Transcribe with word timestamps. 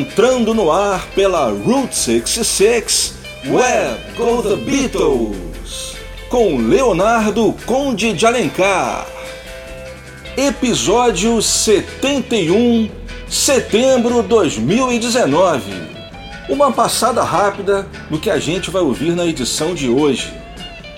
entrando 0.00 0.54
no 0.54 0.72
ar 0.72 1.08
pela 1.14 1.50
Route 1.50 1.94
66, 1.94 3.16
Where 3.44 3.98
Go 4.16 4.42
the 4.42 4.56
Beatles, 4.56 5.94
com 6.30 6.56
Leonardo 6.56 7.54
Conde 7.66 8.14
de 8.14 8.24
Alencar. 8.24 9.06
Episódio 10.38 11.42
71, 11.42 12.90
setembro 13.28 14.22
2019. 14.22 15.70
Uma 16.48 16.72
passada 16.72 17.22
rápida 17.22 17.86
no 18.08 18.18
que 18.18 18.30
a 18.30 18.38
gente 18.38 18.70
vai 18.70 18.80
ouvir 18.80 19.14
na 19.14 19.26
edição 19.26 19.74
de 19.74 19.90
hoje. 19.90 20.32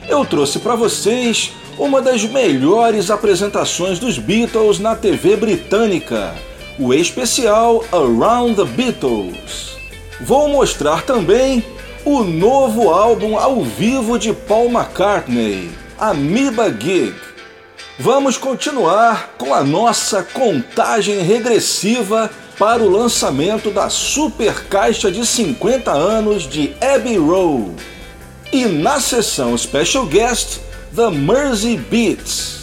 Eu 0.08 0.24
trouxe 0.24 0.60
para 0.60 0.76
vocês 0.76 1.50
uma 1.76 2.00
das 2.00 2.22
melhores 2.22 3.10
apresentações 3.10 3.98
dos 3.98 4.16
Beatles 4.16 4.78
na 4.78 4.94
TV 4.94 5.34
britânica 5.34 6.32
o 6.78 6.92
especial 6.94 7.84
Around 7.92 8.56
the 8.56 8.64
Beatles. 8.64 9.76
Vou 10.20 10.48
mostrar 10.48 11.02
também 11.02 11.64
o 12.04 12.22
novo 12.22 12.90
álbum 12.90 13.36
ao 13.36 13.62
vivo 13.62 14.18
de 14.18 14.32
Paul 14.32 14.70
McCartney, 14.70 15.70
Amoeba 15.98 16.70
Gig. 16.70 17.14
Vamos 17.98 18.36
continuar 18.36 19.34
com 19.38 19.54
a 19.54 19.62
nossa 19.62 20.22
contagem 20.22 21.20
regressiva 21.22 22.30
para 22.58 22.82
o 22.82 22.88
lançamento 22.88 23.70
da 23.70 23.88
super 23.88 24.64
caixa 24.64 25.10
de 25.10 25.26
50 25.26 25.90
anos 25.90 26.48
de 26.48 26.74
Abbey 26.80 27.18
Road. 27.18 27.74
E 28.52 28.66
na 28.66 29.00
sessão 29.00 29.56
Special 29.56 30.06
Guest, 30.06 30.58
The 30.94 31.10
Mersey 31.10 31.76
Beats. 31.76 32.61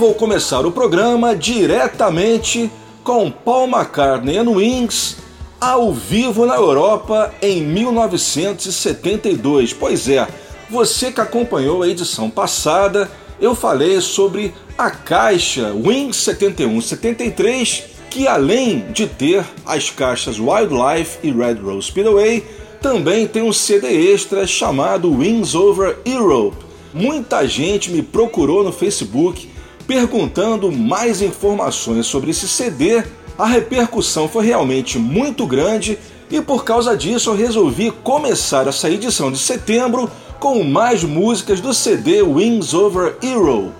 Vou 0.00 0.14
começar 0.14 0.64
o 0.64 0.72
programa 0.72 1.36
diretamente 1.36 2.72
com 3.04 3.30
Paul 3.30 3.68
McCartney 3.68 4.38
and 4.38 4.48
Wings 4.48 5.18
ao 5.60 5.92
vivo 5.92 6.46
na 6.46 6.54
Europa 6.54 7.34
em 7.42 7.60
1972. 7.60 9.74
Pois 9.74 10.08
é, 10.08 10.26
você 10.70 11.12
que 11.12 11.20
acompanhou 11.20 11.82
a 11.82 11.88
edição 11.88 12.30
passada, 12.30 13.10
eu 13.38 13.54
falei 13.54 14.00
sobre 14.00 14.54
a 14.78 14.90
caixa 14.90 15.74
Wings 15.74 16.16
71-73, 16.16 17.82
que 18.08 18.26
além 18.26 18.86
de 18.92 19.06
ter 19.06 19.44
as 19.66 19.90
caixas 19.90 20.38
Wildlife 20.38 21.18
e 21.22 21.30
Red 21.30 21.56
Rose 21.62 21.88
Speedway, 21.88 22.42
também 22.80 23.26
tem 23.26 23.42
um 23.42 23.52
CD 23.52 24.14
extra 24.14 24.46
chamado 24.46 25.12
Wings 25.12 25.54
Over 25.54 25.98
Europe. 26.06 26.56
Muita 26.94 27.46
gente 27.46 27.90
me 27.90 28.00
procurou 28.00 28.64
no 28.64 28.72
Facebook 28.72 29.49
perguntando 29.90 30.70
mais 30.70 31.20
informações 31.20 32.06
sobre 32.06 32.30
esse 32.30 32.46
CD, 32.46 33.02
a 33.36 33.44
repercussão 33.44 34.28
foi 34.28 34.46
realmente 34.46 35.00
muito 35.00 35.44
grande 35.48 35.98
e 36.30 36.40
por 36.40 36.62
causa 36.62 36.96
disso 36.96 37.30
eu 37.30 37.34
resolvi 37.34 37.90
começar 37.90 38.68
essa 38.68 38.88
edição 38.88 39.32
de 39.32 39.38
setembro 39.38 40.08
com 40.38 40.62
mais 40.62 41.02
músicas 41.02 41.60
do 41.60 41.74
CD 41.74 42.22
Wings 42.22 42.72
Over 42.72 43.16
Europe. 43.20 43.74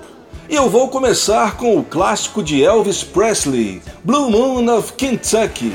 E 0.48 0.56
eu 0.56 0.68
vou 0.68 0.88
começar 0.88 1.56
com 1.56 1.78
o 1.78 1.84
clássico 1.84 2.42
de 2.42 2.60
Elvis 2.60 3.04
Presley, 3.04 3.80
Blue 4.02 4.28
Moon 4.28 4.66
of 4.76 4.94
Kentucky. 4.94 5.72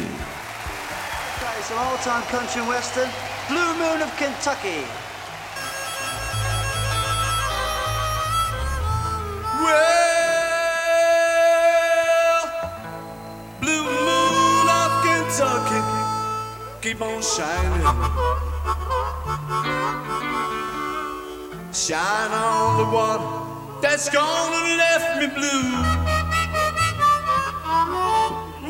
Blue 3.47 3.73
Moon 3.75 4.03
of 4.03 4.11
Kentucky. 4.17 4.83
Keep 16.81 17.01
on 17.01 17.21
shining. 17.21 17.81
Shine 21.73 22.31
on 22.31 22.77
the 22.77 22.85
one 22.85 23.81
that's 23.81 24.07
gonna 24.09 24.77
left 24.77 25.19
me 25.19 25.27
blue. 25.27 25.71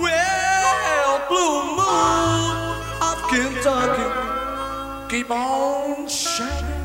Well, 0.02 1.22
blue 1.30 1.62
moon 1.78 2.56
of 3.10 3.18
Kentucky, 3.30 4.10
keep 5.10 5.30
on 5.30 6.08
shining. 6.08 6.85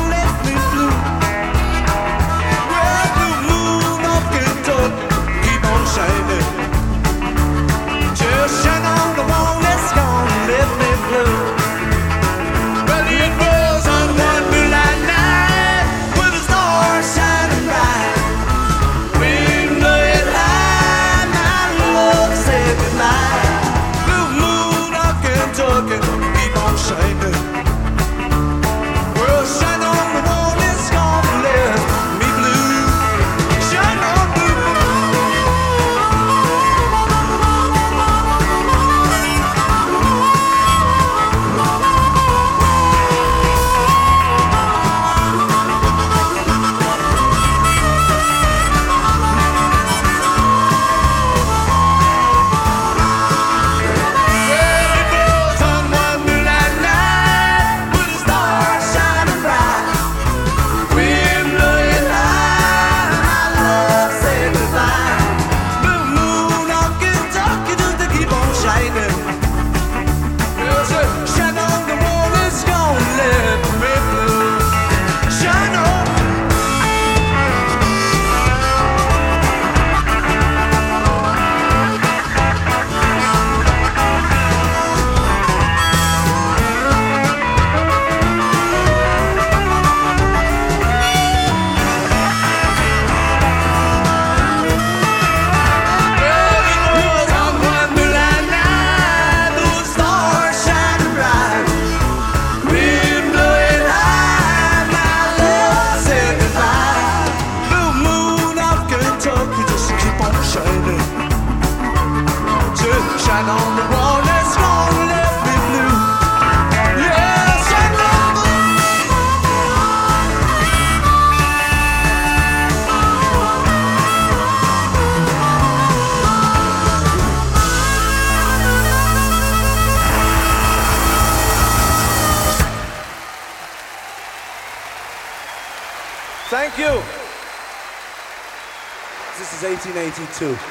1882. 140.31 140.70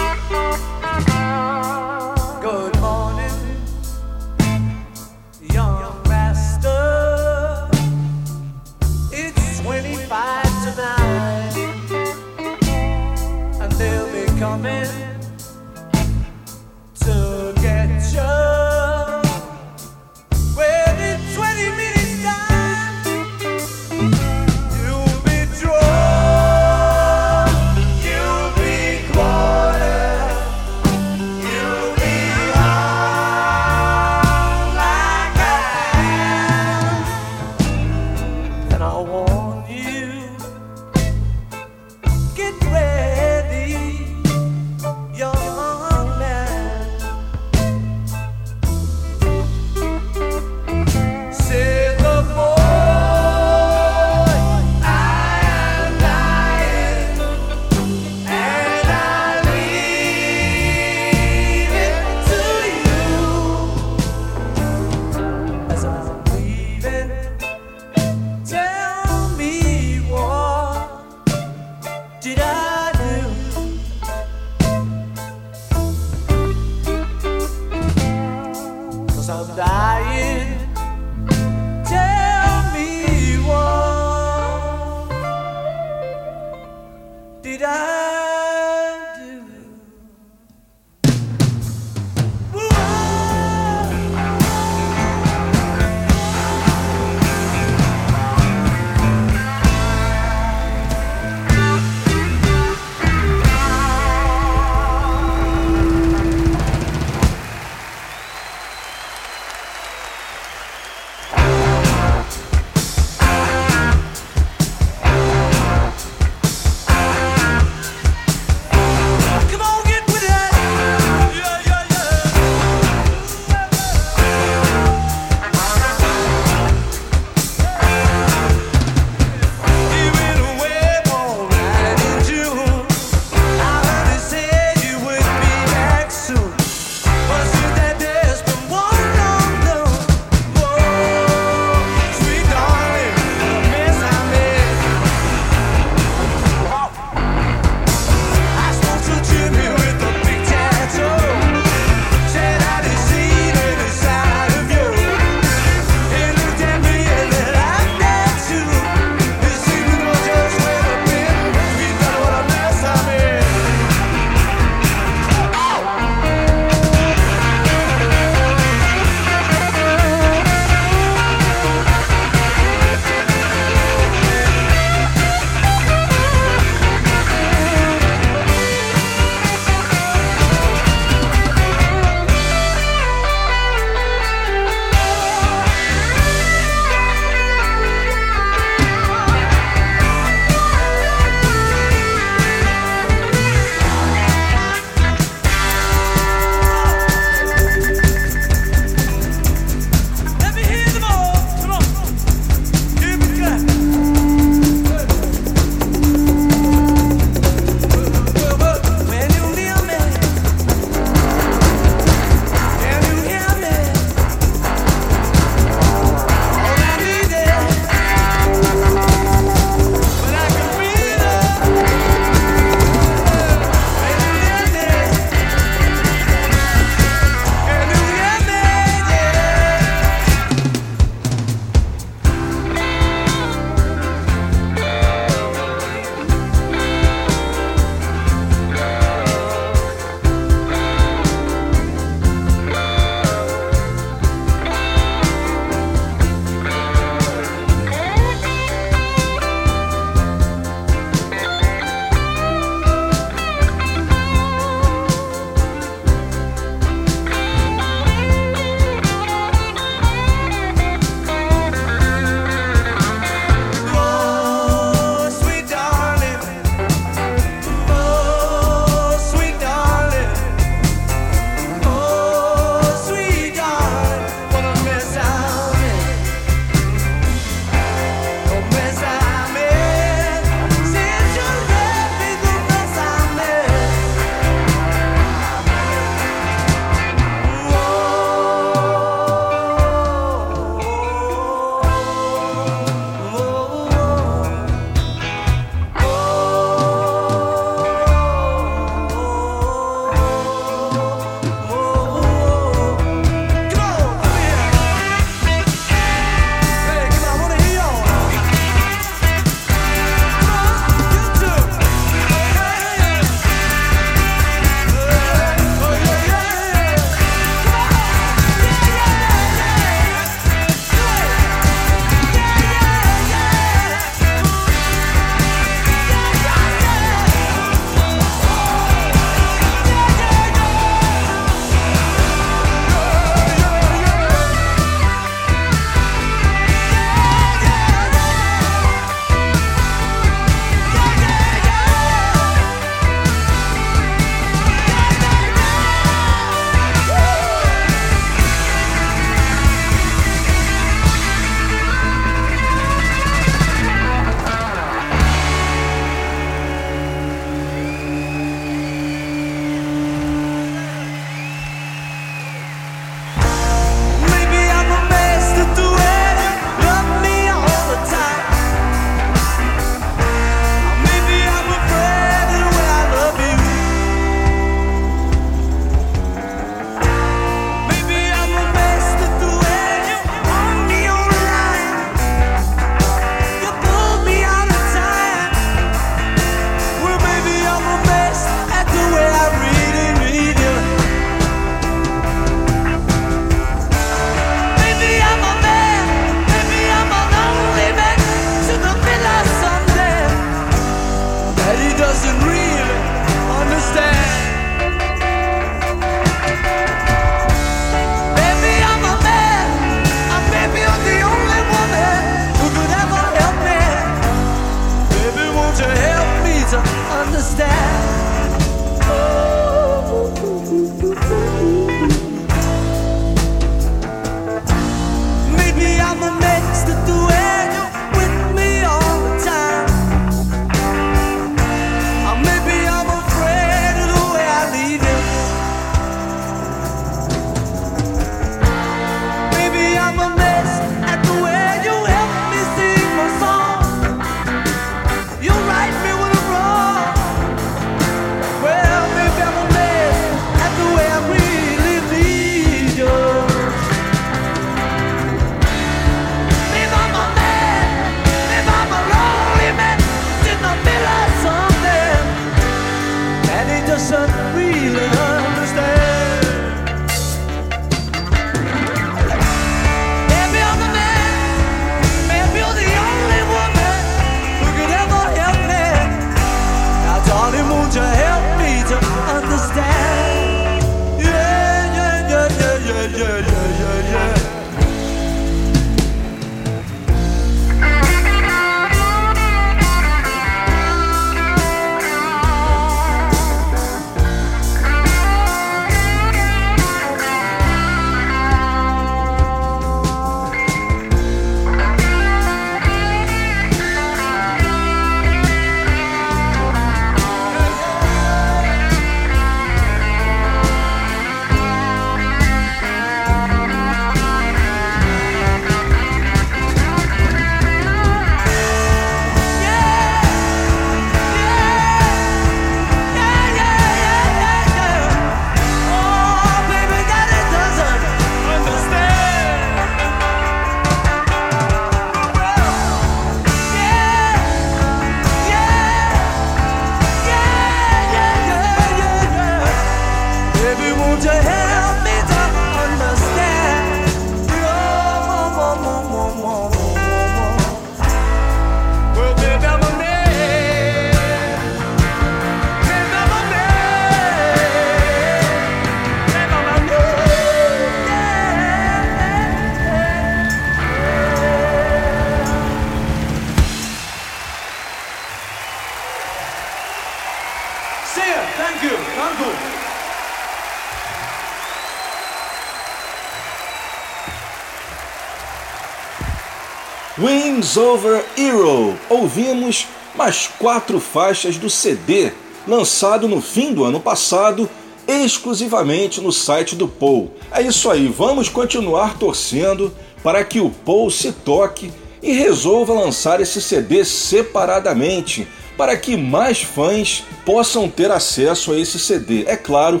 Wings 577.70 577.76
Over 577.76 578.24
Hero. 578.36 578.98
Ouvimos 579.08 579.86
mais 580.16 580.48
quatro 580.58 580.98
faixas 580.98 581.56
do 581.56 581.70
CD, 581.70 582.32
lançado 582.66 583.28
no 583.28 583.40
fim 583.40 583.72
do 583.72 583.84
ano 583.84 584.00
passado, 584.00 584.68
exclusivamente 585.06 586.20
no 586.20 586.32
site 586.32 586.74
do 586.74 586.88
Paul. 586.88 587.30
É 587.52 587.62
isso 587.62 587.88
aí, 587.88 588.08
vamos 588.08 588.48
continuar 588.48 589.18
torcendo 589.18 589.94
para 590.22 590.42
que 590.42 590.58
o 590.58 590.70
Paul 590.70 591.10
se 591.10 591.30
toque 591.30 591.92
e 592.20 592.32
resolva 592.32 592.92
lançar 592.92 593.40
esse 593.40 593.62
CD 593.62 594.04
separadamente, 594.04 595.46
para 595.76 595.96
que 595.96 596.16
mais 596.16 596.62
fãs 596.62 597.22
possam 597.46 597.88
ter 597.88 598.10
acesso 598.10 598.72
a 598.72 598.78
esse 598.78 598.98
CD. 598.98 599.44
É 599.46 599.56
claro 599.56 600.00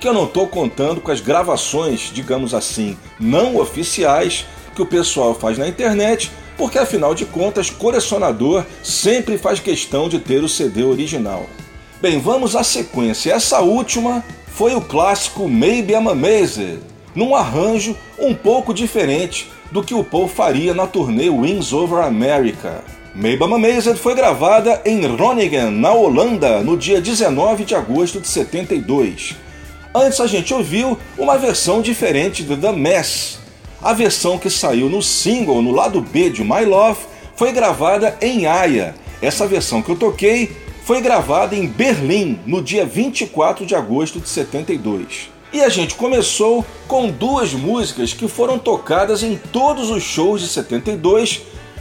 que 0.00 0.08
eu 0.08 0.14
não 0.14 0.24
estou 0.24 0.48
contando 0.48 1.02
com 1.02 1.10
as 1.10 1.20
gravações, 1.20 2.10
digamos 2.14 2.54
assim, 2.54 2.96
não 3.18 3.56
oficiais 3.56 4.46
que 4.74 4.80
o 4.80 4.86
pessoal 4.86 5.34
faz 5.34 5.58
na 5.58 5.68
internet, 5.68 6.30
porque 6.60 6.78
afinal 6.78 7.14
de 7.14 7.24
contas, 7.24 7.70
colecionador 7.70 8.66
sempre 8.82 9.38
faz 9.38 9.58
questão 9.58 10.10
de 10.10 10.18
ter 10.18 10.44
o 10.44 10.48
CD 10.48 10.84
original. 10.84 11.46
Bem, 12.02 12.18
vamos 12.18 12.54
à 12.54 12.62
sequência. 12.62 13.32
Essa 13.32 13.60
última 13.60 14.22
foi 14.46 14.74
o 14.74 14.80
clássico 14.82 15.48
Maybe 15.48 15.94
I'm 15.94 16.06
Amazed, 16.06 16.80
num 17.14 17.34
arranjo 17.34 17.96
um 18.18 18.34
pouco 18.34 18.74
diferente 18.74 19.50
do 19.72 19.82
que 19.82 19.94
o 19.94 20.04
Paul 20.04 20.28
faria 20.28 20.74
na 20.74 20.86
turnê 20.86 21.30
Wings 21.30 21.72
Over 21.72 22.04
America. 22.04 22.84
Maybe 23.14 23.42
I'm 23.42 23.54
Amazed 23.54 23.96
foi 23.96 24.14
gravada 24.14 24.82
em 24.84 25.00
Groningen, 25.00 25.70
na 25.70 25.94
Holanda, 25.94 26.60
no 26.60 26.76
dia 26.76 27.00
19 27.00 27.64
de 27.64 27.74
agosto 27.74 28.20
de 28.20 28.28
72. 28.28 29.34
Antes 29.94 30.20
a 30.20 30.26
gente 30.26 30.52
ouviu 30.52 30.98
uma 31.16 31.38
versão 31.38 31.80
diferente 31.80 32.44
de 32.44 32.54
The 32.54 32.72
Mess. 32.72 33.39
A 33.82 33.94
versão 33.94 34.36
que 34.36 34.50
saiu 34.50 34.90
no 34.90 35.02
single 35.02 35.62
no 35.62 35.72
lado 35.72 36.02
B 36.02 36.28
de 36.28 36.44
My 36.44 36.66
Love 36.66 37.00
foi 37.34 37.50
gravada 37.50 38.14
em 38.20 38.46
Haia. 38.46 38.94
Essa 39.22 39.46
versão 39.46 39.80
que 39.80 39.88
eu 39.88 39.96
toquei 39.96 40.54
foi 40.84 41.00
gravada 41.00 41.56
em 41.56 41.66
Berlim 41.66 42.38
no 42.46 42.60
dia 42.62 42.84
24 42.84 43.64
de 43.64 43.74
agosto 43.74 44.20
de 44.20 44.28
72. 44.28 45.30
E 45.50 45.62
a 45.62 45.70
gente 45.70 45.94
começou 45.94 46.64
com 46.86 47.08
duas 47.10 47.54
músicas 47.54 48.12
que 48.12 48.28
foram 48.28 48.58
tocadas 48.58 49.22
em 49.22 49.36
todos 49.50 49.88
os 49.88 50.02
shows 50.02 50.42
de 50.42 50.48
72, 50.48 51.40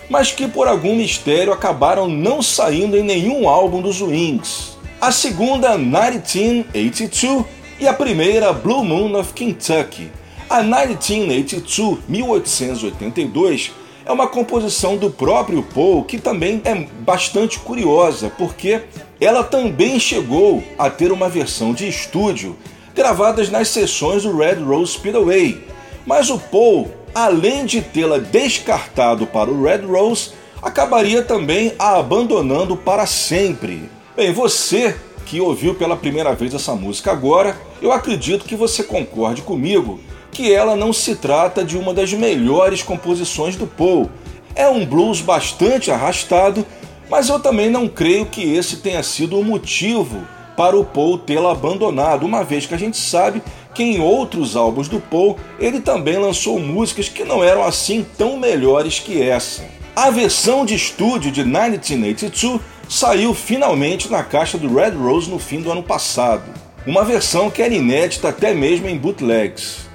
mas 0.09 0.31
que 0.31 0.47
por 0.47 0.69
algum 0.69 0.95
mistério 0.95 1.51
acabaram 1.51 2.07
não 2.07 2.41
saindo 2.41 2.95
em 2.95 3.03
nenhum 3.03 3.49
álbum 3.49 3.81
dos 3.81 4.01
Wings. 4.01 4.77
A 5.01 5.11
segunda, 5.11 5.77
1982, 5.77 7.45
e 7.77 7.87
a 7.87 7.93
primeira 7.93 8.53
Blue 8.53 8.85
Moon 8.85 9.19
of 9.19 9.33
Kentucky. 9.33 10.09
A 10.49 10.63
1982, 10.63 11.99
1882, 12.07 13.71
é 14.03 14.11
uma 14.11 14.27
composição 14.27 14.97
do 14.97 15.11
próprio 15.11 15.61
Paul 15.61 16.03
que 16.03 16.17
também 16.17 16.59
é 16.65 16.73
bastante 17.01 17.59
curiosa, 17.59 18.31
porque 18.35 18.81
ela 19.21 19.43
também 19.43 19.99
chegou 19.99 20.63
a 20.75 20.89
ter 20.89 21.11
uma 21.11 21.29
versão 21.29 21.71
de 21.71 21.87
estúdio 21.87 22.57
gravadas 22.95 23.51
nas 23.51 23.67
sessões 23.67 24.23
do 24.23 24.35
Red 24.35 24.55
Rose 24.55 24.93
Speedway. 24.93 25.63
Mas 26.03 26.31
o 26.31 26.39
Paul, 26.39 26.89
além 27.13 27.67
de 27.67 27.83
tê-la 27.83 28.17
descartado 28.17 29.27
para 29.27 29.51
o 29.51 29.63
Red 29.63 29.85
Rose, 29.85 30.31
acabaria 30.63 31.21
também 31.21 31.73
a 31.77 31.99
abandonando 31.99 32.75
para 32.75 33.05
sempre. 33.05 33.87
Bem, 34.15 34.33
você 34.33 34.97
que 35.27 35.39
ouviu 35.39 35.75
pela 35.75 35.95
primeira 35.95 36.33
vez 36.33 36.55
essa 36.55 36.73
música 36.73 37.11
agora, 37.11 37.55
eu 37.79 37.91
acredito 37.91 38.45
que 38.45 38.55
você 38.55 38.81
concorde 38.81 39.43
comigo 39.43 39.99
que 40.31 40.53
ela 40.53 40.75
não 40.75 40.93
se 40.93 41.15
trata 41.15 41.63
de 41.63 41.77
uma 41.77 41.93
das 41.93 42.13
melhores 42.13 42.83
composições 42.83 43.55
do 43.55 43.67
Paul. 43.67 44.09
É 44.55 44.67
um 44.67 44.85
blues 44.85 45.21
bastante 45.21 45.91
arrastado, 45.91 46.65
mas 47.09 47.29
eu 47.29 47.39
também 47.39 47.69
não 47.69 47.87
creio 47.87 48.25
que 48.25 48.53
esse 48.53 48.77
tenha 48.77 49.03
sido 49.03 49.39
o 49.39 49.43
motivo 49.43 50.21
para 50.55 50.77
o 50.77 50.83
Paul 50.83 51.17
tê-la 51.17 51.51
abandonado, 51.51 52.25
uma 52.25 52.43
vez 52.43 52.65
que 52.65 52.75
a 52.75 52.77
gente 52.77 52.97
sabe 52.97 53.41
que 53.73 53.81
em 53.81 54.01
outros 54.01 54.57
álbuns 54.57 54.89
do 54.89 54.99
Paul 54.99 55.37
ele 55.57 55.79
também 55.79 56.17
lançou 56.17 56.59
músicas 56.59 57.07
que 57.07 57.23
não 57.23 57.43
eram 57.43 57.63
assim 57.63 58.05
tão 58.17 58.37
melhores 58.37 58.99
que 58.99 59.21
essa. 59.21 59.63
A 59.95 60.09
versão 60.09 60.65
de 60.65 60.75
estúdio 60.75 61.31
de 61.31 61.43
1982 61.43 62.61
saiu 62.89 63.33
finalmente 63.33 64.09
na 64.09 64.23
caixa 64.23 64.57
do 64.57 64.73
Red 64.73 64.91
Rose 64.91 65.29
no 65.29 65.39
fim 65.39 65.61
do 65.61 65.71
ano 65.71 65.83
passado. 65.83 66.43
Uma 66.85 67.03
versão 67.03 67.49
que 67.49 67.61
era 67.61 67.73
inédita 67.73 68.29
até 68.29 68.53
mesmo 68.53 68.87
em 68.87 68.97
bootlegs. 68.97 69.88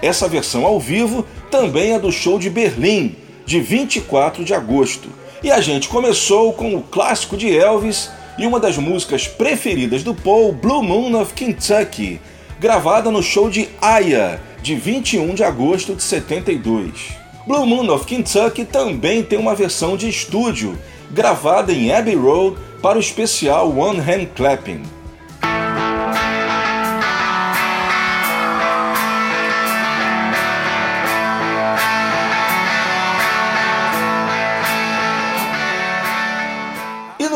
Essa 0.00 0.28
versão 0.28 0.64
ao 0.64 0.78
vivo 0.78 1.26
também 1.50 1.92
é 1.92 1.98
do 1.98 2.12
show 2.12 2.38
de 2.38 2.48
Berlim, 2.48 3.16
de 3.44 3.60
24 3.60 4.44
de 4.44 4.54
agosto. 4.54 5.08
E 5.42 5.50
a 5.50 5.60
gente 5.60 5.88
começou 5.88 6.52
com 6.52 6.74
o 6.74 6.82
clássico 6.82 7.36
de 7.36 7.56
Elvis 7.56 8.10
e 8.38 8.46
uma 8.46 8.60
das 8.60 8.78
músicas 8.78 9.26
preferidas 9.26 10.02
do 10.02 10.14
Paul, 10.14 10.52
Blue 10.52 10.82
Moon 10.82 11.20
of 11.20 11.34
Kentucky, 11.34 12.20
gravada 12.60 13.10
no 13.10 13.22
show 13.22 13.50
de 13.50 13.68
Aya, 13.80 14.40
de 14.62 14.74
21 14.74 15.34
de 15.34 15.42
agosto 15.42 15.94
de 15.94 16.02
72. 16.02 16.90
Blue 17.46 17.66
Moon 17.66 17.92
of 17.92 18.04
Kentucky 18.04 18.64
também 18.64 19.22
tem 19.22 19.38
uma 19.38 19.54
versão 19.54 19.96
de 19.96 20.08
estúdio, 20.08 20.78
gravada 21.10 21.72
em 21.72 21.92
Abbey 21.92 22.14
Road 22.14 22.56
para 22.82 22.98
o 22.98 23.00
especial 23.00 23.76
One 23.76 23.98
Hand 23.98 24.26
Clapping. 24.36 24.97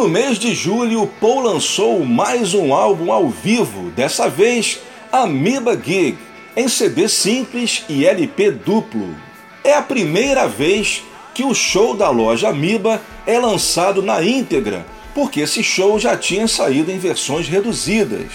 No 0.02 0.08
mês 0.08 0.36
de 0.36 0.52
julho, 0.52 1.08
Paul 1.20 1.42
lançou 1.42 2.04
mais 2.04 2.54
um 2.54 2.74
álbum 2.74 3.12
ao 3.12 3.28
vivo, 3.28 3.88
dessa 3.92 4.28
vez 4.28 4.80
Amoeba 5.12 5.80
Gig, 5.80 6.18
em 6.56 6.66
CD 6.66 7.08
simples 7.08 7.84
e 7.88 8.04
LP 8.04 8.50
duplo. 8.50 9.14
É 9.62 9.74
a 9.74 9.80
primeira 9.80 10.48
vez 10.48 11.04
que 11.32 11.44
o 11.44 11.54
show 11.54 11.96
da 11.96 12.10
loja 12.10 12.48
Amiba 12.48 13.00
é 13.24 13.38
lançado 13.38 14.02
na 14.02 14.20
íntegra, 14.24 14.84
porque 15.14 15.38
esse 15.38 15.62
show 15.62 16.00
já 16.00 16.16
tinha 16.16 16.48
saído 16.48 16.90
em 16.90 16.98
versões 16.98 17.46
reduzidas. 17.46 18.32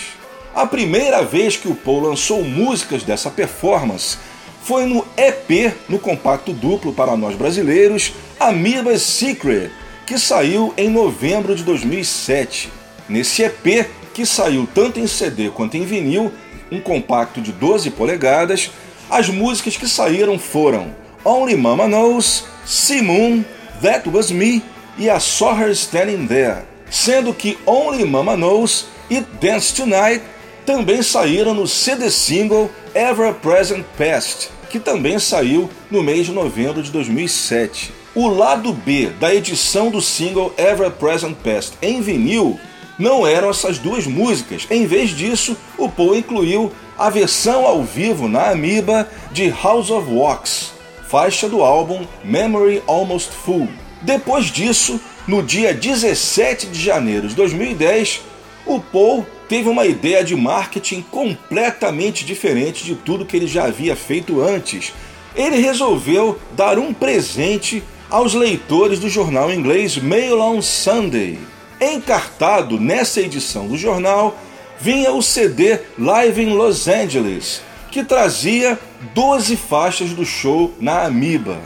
A 0.56 0.66
primeira 0.66 1.22
vez 1.22 1.58
que 1.58 1.68
o 1.68 1.76
Paul 1.76 2.00
lançou 2.00 2.46
músicas 2.46 3.04
dessa 3.04 3.30
performance 3.30 4.18
foi 4.64 4.86
no 4.86 5.06
EP, 5.18 5.76
no 5.90 6.00
compacto 6.00 6.54
duplo 6.54 6.94
para 6.94 7.18
nós 7.18 7.36
brasileiros, 7.36 8.14
Amiba's 8.40 9.02
Secret, 9.02 9.70
que 10.08 10.18
saiu 10.18 10.74
em 10.78 10.90
novembro 10.90 11.54
de 11.54 11.66
2007. 11.66 12.72
Nesse 13.10 13.44
EP, 13.44 13.90
que 14.14 14.26
saiu 14.26 14.66
tanto 14.74 15.02
em 15.02 15.06
CD 15.06 15.50
quanto 15.50 15.76
em 15.76 15.84
vinil, 15.84 16.32
um 16.72 16.80
compacto 16.80 17.42
de 17.42 17.52
12 17.52 17.92
polegadas, 17.92 18.72
as 19.10 19.28
músicas 19.28 19.76
que 19.76 19.88
saíram 19.88 20.40
foram 20.40 20.96
Only 21.26 21.58
Mama 21.58 21.88
Knows, 21.88 22.46
Simon, 22.66 23.44
That 23.82 24.08
Was 24.08 24.32
Me 24.32 24.64
e 24.98 25.10
a 25.10 25.20
Saw 25.20 25.60
Her 25.60 25.72
Standing 25.72 26.26
There, 26.26 26.64
sendo 26.90 27.34
que 27.34 27.60
Only 27.66 28.06
Mama 28.06 28.38
Knows 28.38 28.86
e 29.10 29.20
Dance 29.20 29.76
Tonight 29.76 30.24
também 30.66 31.02
saíram 31.02 31.54
no 31.54 31.68
CD 31.68 32.10
single 32.10 32.72
Ever 32.96 33.34
Present 33.34 33.84
Past, 33.98 34.50
que 34.70 34.80
também 34.80 35.20
saiu 35.20 35.70
no 35.92 36.02
mês 36.02 36.28
de 36.28 36.32
novembro 36.32 36.82
de 36.82 36.92
2007. 36.92 37.97
O 38.20 38.30
lado 38.30 38.74
B 38.74 39.12
da 39.20 39.32
edição 39.32 39.92
do 39.92 40.02
single 40.02 40.52
Ever 40.58 40.90
Present 40.90 41.38
Past 41.44 41.74
em 41.84 42.02
vinil 42.02 42.60
não 42.98 43.28
eram 43.28 43.52
essas 43.52 43.78
duas 43.78 44.08
músicas. 44.08 44.66
Em 44.72 44.88
vez 44.88 45.12
disso, 45.12 45.56
o 45.78 45.88
Paul 45.88 46.16
incluiu 46.16 46.72
a 46.98 47.12
versão 47.12 47.64
ao 47.64 47.84
vivo 47.84 48.28
na 48.28 48.50
Amiba 48.50 49.08
de 49.32 49.52
House 49.52 49.92
of 49.92 50.12
Wax, 50.12 50.74
faixa 51.08 51.48
do 51.48 51.62
álbum 51.62 52.08
Memory 52.24 52.82
Almost 52.88 53.30
Full. 53.34 53.70
Depois 54.02 54.46
disso, 54.46 55.00
no 55.28 55.44
dia 55.44 55.72
17 55.72 56.66
de 56.66 56.82
janeiro 56.82 57.28
de 57.28 57.36
2010, 57.36 58.22
o 58.66 58.80
Paul 58.80 59.28
teve 59.48 59.70
uma 59.70 59.86
ideia 59.86 60.24
de 60.24 60.36
marketing 60.36 61.04
completamente 61.12 62.26
diferente 62.26 62.84
de 62.84 62.96
tudo 62.96 63.28
que 63.28 63.38
ele 63.38 63.46
já 63.46 63.66
havia 63.66 63.96
feito 63.96 64.42
antes. 64.42 64.92
Ele 65.36 65.58
resolveu 65.58 66.40
dar 66.56 66.80
um 66.80 66.92
presente 66.92 67.84
aos 68.10 68.34
leitores 68.34 69.00
do 69.00 69.10
jornal 69.10 69.52
inglês 69.52 69.98
Mail 69.98 70.40
on 70.40 70.62
Sunday. 70.62 71.40
Encartado 71.80 72.80
nessa 72.80 73.22
edição 73.22 73.68
do 73.68 73.78
jornal 73.78 74.38
vinha 74.80 75.12
o 75.12 75.22
CD 75.22 75.80
Live 75.98 76.42
in 76.42 76.54
Los 76.54 76.88
Angeles, 76.88 77.62
que 77.92 78.04
trazia 78.04 78.80
12 79.14 79.56
faixas 79.58 80.12
do 80.12 80.26
show 80.26 80.74
na 80.80 81.04
Amiba. 81.04 81.60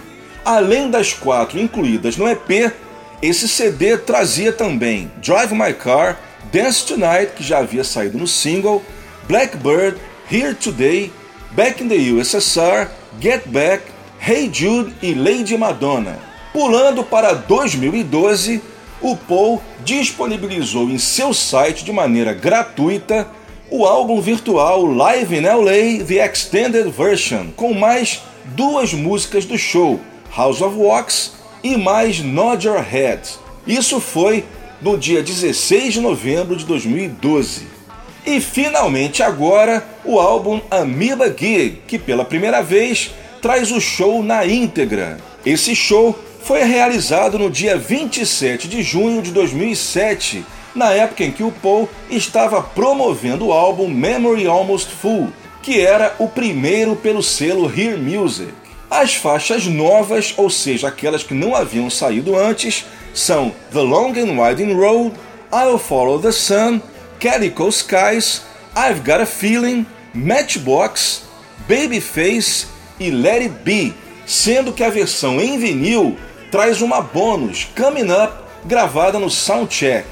Além 0.43 0.89
das 0.89 1.13
quatro 1.13 1.59
incluídas 1.59 2.17
no 2.17 2.27
EP, 2.27 2.73
esse 3.21 3.47
CD 3.47 3.97
trazia 3.97 4.51
também 4.51 5.11
Drive 5.21 5.53
My 5.53 5.73
Car, 5.73 6.19
Dance 6.51 6.85
Tonight, 6.85 7.33
que 7.35 7.43
já 7.43 7.59
havia 7.59 7.83
saído 7.83 8.17
no 8.17 8.27
single, 8.27 8.83
Blackbird, 9.27 9.97
Here 10.29 10.55
Today, 10.55 11.11
Back 11.51 11.83
in 11.83 11.87
the 11.87 11.95
USSR, 11.95 12.89
Get 13.19 13.47
Back, 13.47 13.83
Hey 14.19 14.49
Jude 14.51 14.93
e 15.01 15.13
Lady 15.13 15.55
Madonna. 15.57 16.30
Pulando 16.53 17.01
para 17.01 17.33
2012, 17.33 18.61
o 19.01 19.15
Paul 19.15 19.61
disponibilizou 19.85 20.89
em 20.89 20.97
seu 20.97 21.33
site 21.33 21.85
de 21.85 21.93
maneira 21.93 22.33
gratuita 22.33 23.25
o 23.69 23.85
álbum 23.85 24.19
virtual 24.19 24.83
Live 24.83 25.33
in 25.33 25.43
LA 25.43 26.03
The 26.05 26.25
Extended 26.25 26.89
Version, 26.89 27.51
com 27.55 27.73
mais 27.73 28.21
duas 28.47 28.93
músicas 28.93 29.45
do 29.45 29.57
show, 29.57 30.01
House 30.35 30.61
of 30.61 30.75
Wax 30.75 31.35
e 31.63 31.77
mais 31.77 32.19
Nod 32.19 32.67
Your 32.67 32.81
Head. 32.81 33.21
Isso 33.65 34.01
foi 34.01 34.43
no 34.81 34.97
dia 34.97 35.23
16 35.23 35.93
de 35.93 36.01
novembro 36.01 36.57
de 36.57 36.65
2012. 36.65 37.65
E 38.25 38.41
finalmente 38.41 39.23
agora 39.23 39.87
o 40.03 40.19
álbum 40.19 40.59
Amoeba 40.69 41.27
Gig, 41.29 41.81
que 41.87 41.97
pela 41.97 42.25
primeira 42.25 42.61
vez 42.61 43.11
traz 43.41 43.71
o 43.71 43.79
show 43.79 44.21
na 44.21 44.45
íntegra. 44.45 45.17
Esse 45.45 45.73
show 45.73 46.19
foi 46.43 46.63
realizado 46.63 47.37
no 47.37 47.49
dia 47.49 47.77
27 47.77 48.67
de 48.67 48.81
junho 48.81 49.21
de 49.21 49.31
2007, 49.31 50.45
na 50.73 50.91
época 50.91 51.23
em 51.23 51.31
que 51.31 51.43
o 51.43 51.51
Paul 51.51 51.89
estava 52.09 52.61
promovendo 52.61 53.47
o 53.47 53.53
álbum 53.53 53.87
Memory 53.87 54.47
Almost 54.47 54.91
Full, 54.91 55.31
que 55.61 55.79
era 55.79 56.15
o 56.17 56.27
primeiro 56.27 56.95
pelo 56.95 57.21
selo 57.21 57.71
Hear 57.71 57.97
Music. 57.97 58.53
As 58.89 59.15
faixas 59.15 59.67
novas, 59.67 60.33
ou 60.35 60.49
seja, 60.49 60.87
aquelas 60.87 61.23
que 61.23 61.33
não 61.33 61.55
haviam 61.55 61.89
saído 61.89 62.35
antes, 62.35 62.85
são 63.13 63.53
The 63.71 63.79
Long 63.79 64.11
and 64.11 64.41
Winding 64.41 64.73
Road, 64.73 65.15
I'll 65.53 65.77
Follow 65.77 66.19
the 66.19 66.31
Sun, 66.31 66.81
Calico 67.19 67.69
Skies, 67.69 68.41
I've 68.75 69.01
Got 69.01 69.21
a 69.21 69.25
Feeling, 69.25 69.85
Matchbox, 70.13 71.23
Babyface 71.67 72.67
e 72.99 73.11
Let 73.11 73.43
It 73.43 73.55
Be, 73.63 73.93
sendo 74.25 74.73
que 74.73 74.83
a 74.83 74.89
versão 74.89 75.39
em 75.39 75.57
vinil 75.57 76.17
traz 76.51 76.81
uma 76.81 77.01
bônus 77.01 77.65
Coming 77.77 78.11
Up 78.11 78.33
gravada 78.65 79.17
no 79.17 79.29
Soundcheck. 79.29 80.05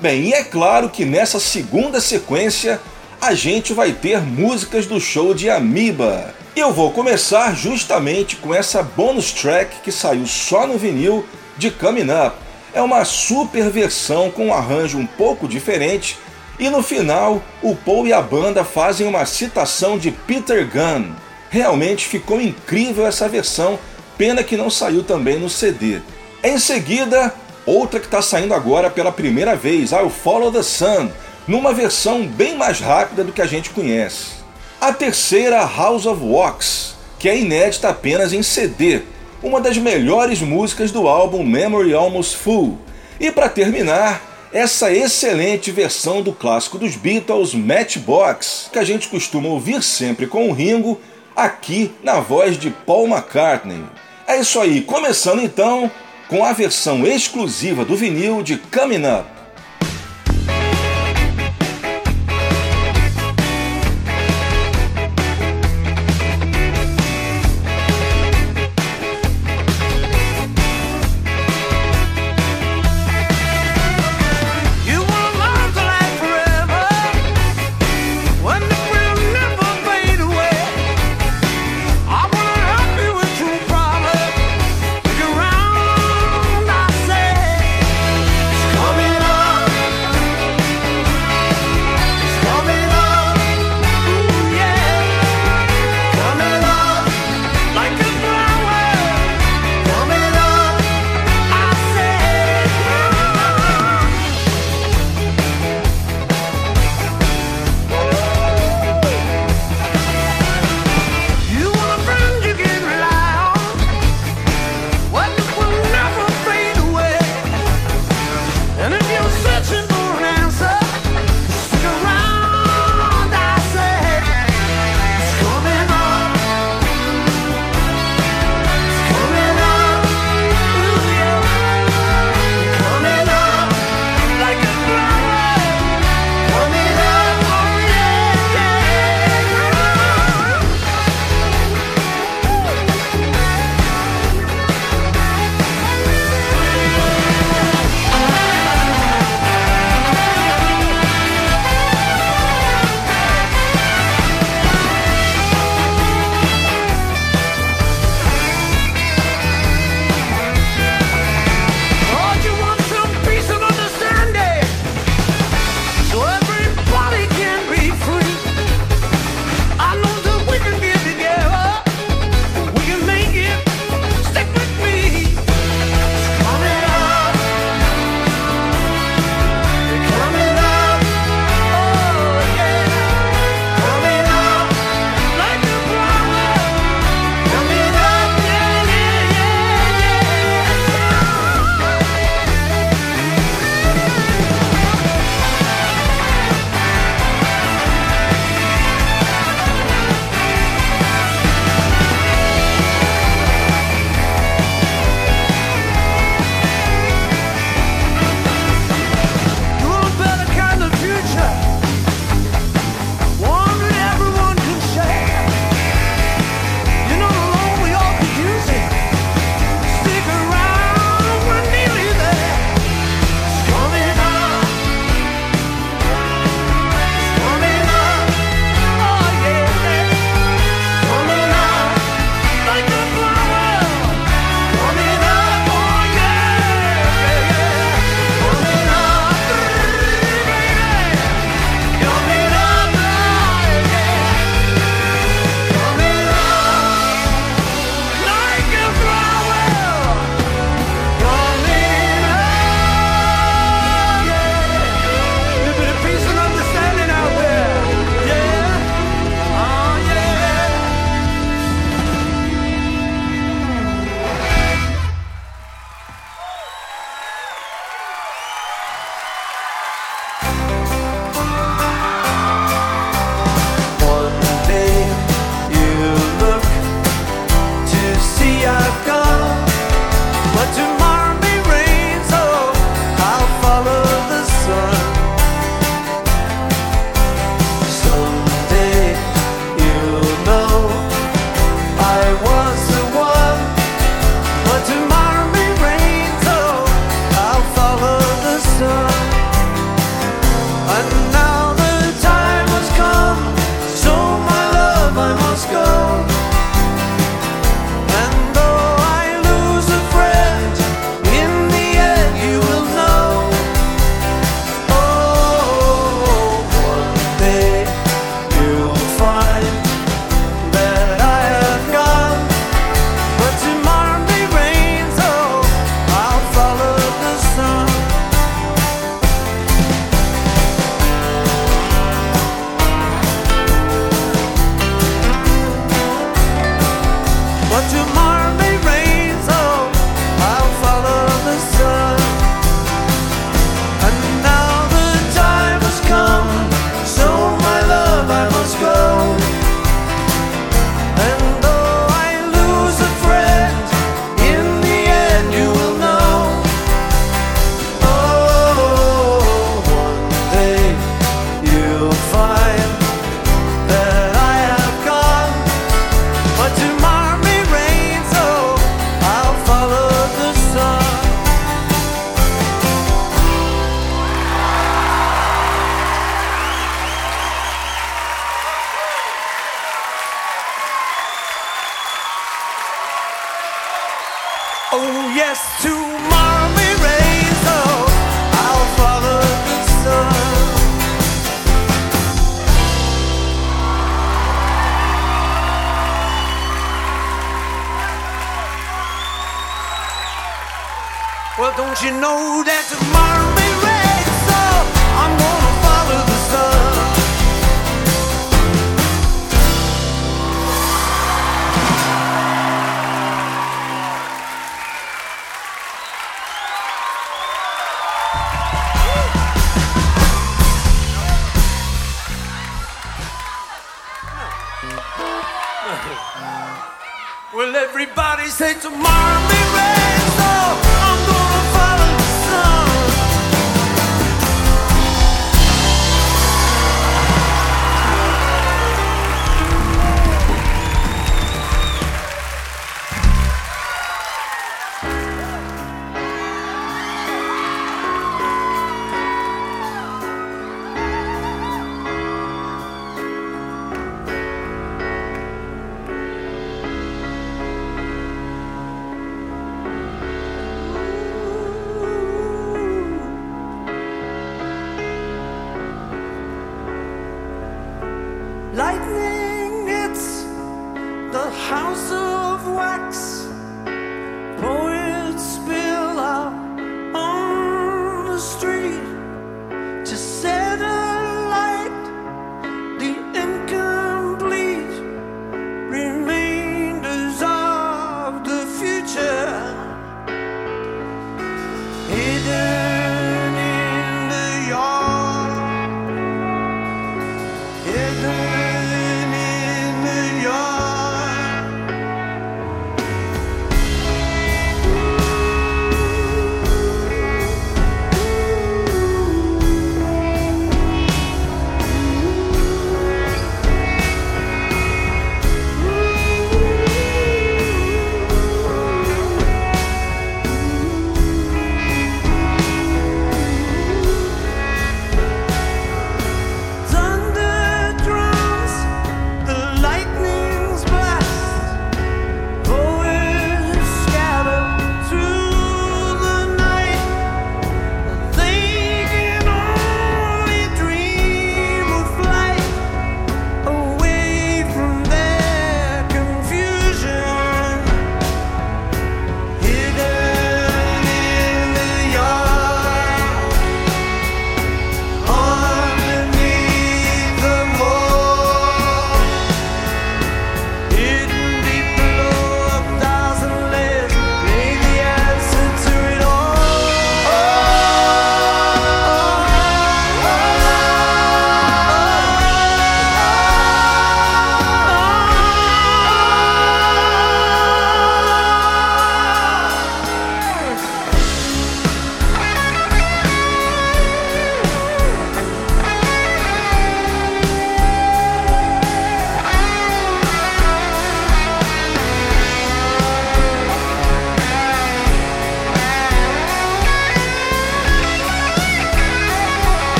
Bem, 0.00 0.22
e 0.24 0.32
é 0.34 0.42
claro 0.42 0.90
que 0.90 1.04
nessa 1.04 1.38
segunda 1.38 2.00
sequência 2.00 2.80
a 3.20 3.32
gente 3.32 3.72
vai 3.72 3.92
ter 3.92 4.20
músicas 4.20 4.86
do 4.86 5.00
show 5.00 5.32
de 5.32 5.48
Amoeba. 5.48 6.34
E 6.56 6.60
eu 6.60 6.72
vou 6.72 6.90
começar 6.90 7.54
justamente 7.54 8.34
com 8.36 8.52
essa 8.52 8.82
bonus 8.82 9.30
track 9.30 9.76
que 9.82 9.92
saiu 9.92 10.26
só 10.26 10.66
no 10.66 10.76
vinil 10.76 11.24
de 11.56 11.70
Coming 11.70 12.10
Up. 12.10 12.36
É 12.74 12.82
uma 12.82 13.04
super 13.04 13.70
versão 13.70 14.32
com 14.32 14.48
um 14.48 14.54
arranjo 14.54 14.98
um 14.98 15.06
pouco 15.06 15.46
diferente 15.46 16.18
e 16.58 16.68
no 16.68 16.82
final 16.82 17.40
o 17.62 17.76
Paul 17.76 18.08
e 18.08 18.12
a 18.12 18.20
banda 18.20 18.64
fazem 18.64 19.06
uma 19.06 19.24
citação 19.24 19.96
de 19.96 20.10
Peter 20.10 20.68
Gunn. 20.68 21.12
Realmente 21.50 22.04
ficou 22.04 22.40
incrível 22.40 23.06
essa 23.06 23.28
versão, 23.28 23.78
pena 24.18 24.42
que 24.42 24.56
não 24.56 24.68
saiu 24.68 25.04
também 25.04 25.38
no 25.38 25.48
CD. 25.48 26.00
Em 26.42 26.58
seguida, 26.58 27.32
outra 27.64 28.00
que 28.00 28.06
está 28.06 28.20
saindo 28.20 28.52
agora 28.52 28.90
pela 28.90 29.12
primeira 29.12 29.54
vez, 29.54 29.92
I'll 29.92 30.10
Follow 30.10 30.50
the 30.50 30.62
Sun, 30.62 31.08
numa 31.46 31.72
versão 31.72 32.26
bem 32.26 32.56
mais 32.56 32.80
rápida 32.80 33.22
do 33.22 33.32
que 33.32 33.40
a 33.40 33.46
gente 33.46 33.70
conhece. 33.70 34.38
A 34.80 34.92
terceira, 34.92 35.64
House 35.64 36.04
of 36.04 36.22
Wax, 36.22 36.96
que 37.18 37.28
é 37.28 37.38
inédita 37.38 37.88
apenas 37.88 38.32
em 38.32 38.42
CD, 38.42 39.02
uma 39.42 39.60
das 39.60 39.78
melhores 39.78 40.40
músicas 40.40 40.90
do 40.90 41.06
álbum 41.06 41.44
Memory 41.44 41.94
Almost 41.94 42.36
Full. 42.36 42.76
E 43.20 43.30
para 43.30 43.48
terminar, 43.48 44.48
essa 44.52 44.92
excelente 44.92 45.70
versão 45.70 46.22
do 46.22 46.32
clássico 46.32 46.78
dos 46.78 46.96
Beatles, 46.96 47.54
Matchbox, 47.54 48.68
que 48.72 48.78
a 48.78 48.84
gente 48.84 49.08
costuma 49.08 49.48
ouvir 49.48 49.82
sempre 49.82 50.26
com 50.26 50.48
o 50.48 50.52
Ringo, 50.52 51.00
aqui 51.36 51.92
na 52.02 52.18
voz 52.18 52.58
de 52.58 52.70
Paul 52.70 53.06
McCartney. 53.06 53.84
É 54.28 54.38
isso 54.40 54.60
aí, 54.60 54.82
começando 54.82 55.40
então 55.40 55.90
com 56.28 56.44
a 56.44 56.52
versão 56.52 57.06
exclusiva 57.06 57.82
do 57.82 57.96
vinil 57.96 58.42
de 58.42 58.58
Coming 58.58 59.06
Up. 59.06 59.37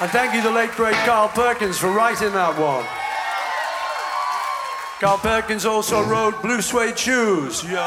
And 0.00 0.10
thank 0.10 0.34
you, 0.34 0.42
the 0.42 0.50
late 0.50 0.72
great 0.72 0.96
Carl 1.06 1.28
Perkins, 1.28 1.78
for 1.78 1.90
writing 1.90 2.32
that 2.32 2.58
one. 2.58 2.84
Carl 5.00 5.18
Perkins 5.18 5.64
also 5.64 6.02
wrote 6.02 6.42
Blue 6.42 6.60
Suede 6.60 6.98
Shoes. 6.98 7.62
Yo. 7.62 7.78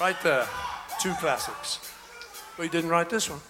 Right 0.00 0.20
there. 0.22 0.46
Two 1.00 1.14
classics. 1.14 1.78
But 2.56 2.64
he 2.64 2.68
didn't 2.68 2.90
write 2.90 3.08
this 3.08 3.30
one. 3.30 3.40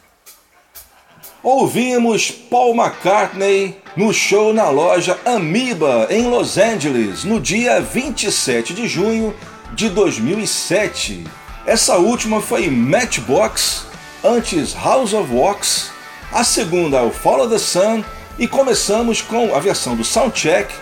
Ouvimos 1.42 2.30
Paul 2.48 2.74
McCartney 2.74 3.76
no 3.96 4.12
show 4.12 4.52
na 4.52 4.70
loja 4.70 5.18
Amoeba 5.26 6.06
em 6.10 6.30
Los 6.30 6.56
Angeles 6.56 7.24
no 7.24 7.38
dia 7.38 7.80
27 7.80 8.72
de 8.72 8.88
junho 8.88 9.34
de 9.74 9.90
2007. 9.90 11.24
Essa 11.66 11.98
última 11.98 12.40
foi 12.40 12.70
Matchbox, 12.70 13.86
antes 14.24 14.72
House 14.72 15.12
of 15.12 15.30
Wax, 15.30 15.90
a 16.32 16.42
segunda 16.42 16.96
é 16.96 17.02
o 17.02 17.10
Follow 17.10 17.48
the 17.48 17.58
Sun 17.58 18.02
e 18.38 18.48
começamos 18.48 19.20
com 19.20 19.54
a 19.54 19.60
versão 19.60 19.94
do 19.94 20.02
Soundcheck 20.02 20.74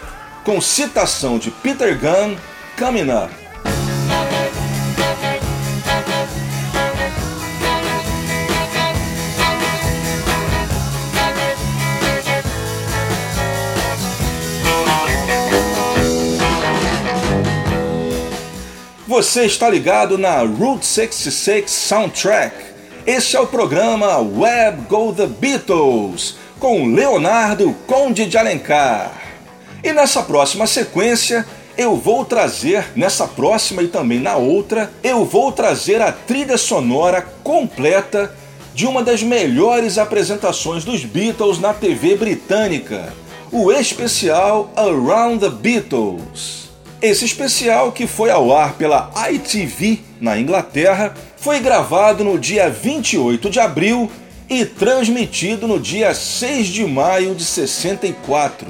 com 0.45 0.61
citação 0.61 1.38
de 1.38 1.51
Peter 1.51 1.99
Gunn, 1.99 2.36
Coming 2.78 3.11
Up. 3.11 3.34
Você 19.07 19.45
está 19.45 19.68
ligado 19.68 20.16
na 20.16 20.38
Route 20.38 20.86
66 20.86 21.70
Soundtrack. 21.70 22.72
Este 23.05 23.36
é 23.36 23.40
o 23.40 23.48
programa 23.48 24.18
Web 24.18 24.82
Go 24.88 25.12
The 25.12 25.26
Beatles, 25.26 26.36
com 26.61 26.86
Leonardo 26.86 27.74
Conde 27.84 28.26
de 28.26 28.38
Alencar. 28.38 29.11
E 29.82 29.92
nessa 29.92 30.22
próxima 30.22 30.68
sequência, 30.68 31.44
eu 31.76 31.96
vou 31.96 32.24
trazer, 32.24 32.92
nessa 32.94 33.26
próxima 33.26 33.82
e 33.82 33.88
também 33.88 34.20
na 34.20 34.36
outra, 34.36 34.88
eu 35.03 35.24
vou 35.24 35.50
trazer 35.50 36.00
a 36.00 36.12
trilha 36.12 36.57
sonora 36.57 37.20
completa 37.42 38.32
de 38.72 38.86
uma 38.86 39.03
das 39.03 39.20
melhores 39.20 39.98
apresentações 39.98 40.84
dos 40.84 41.05
Beatles 41.05 41.59
na 41.59 41.74
TV 41.74 42.14
britânica, 42.16 43.12
o 43.50 43.72
especial 43.72 44.70
Around 44.76 45.40
the 45.40 45.50
Beatles. 45.50 46.62
Esse 47.03 47.24
especial, 47.24 47.90
que 47.90 48.07
foi 48.07 48.30
ao 48.30 48.57
ar 48.57 48.74
pela 48.74 49.11
ITV 49.28 49.98
na 50.20 50.38
Inglaterra, 50.38 51.12
foi 51.36 51.59
gravado 51.59 52.22
no 52.22 52.38
dia 52.38 52.70
28 52.70 53.50
de 53.50 53.59
abril 53.59 54.09
e 54.48 54.64
transmitido 54.64 55.66
no 55.66 55.80
dia 55.80 56.14
6 56.14 56.68
de 56.68 56.84
maio 56.84 57.34
de 57.34 57.44
64. 57.44 58.68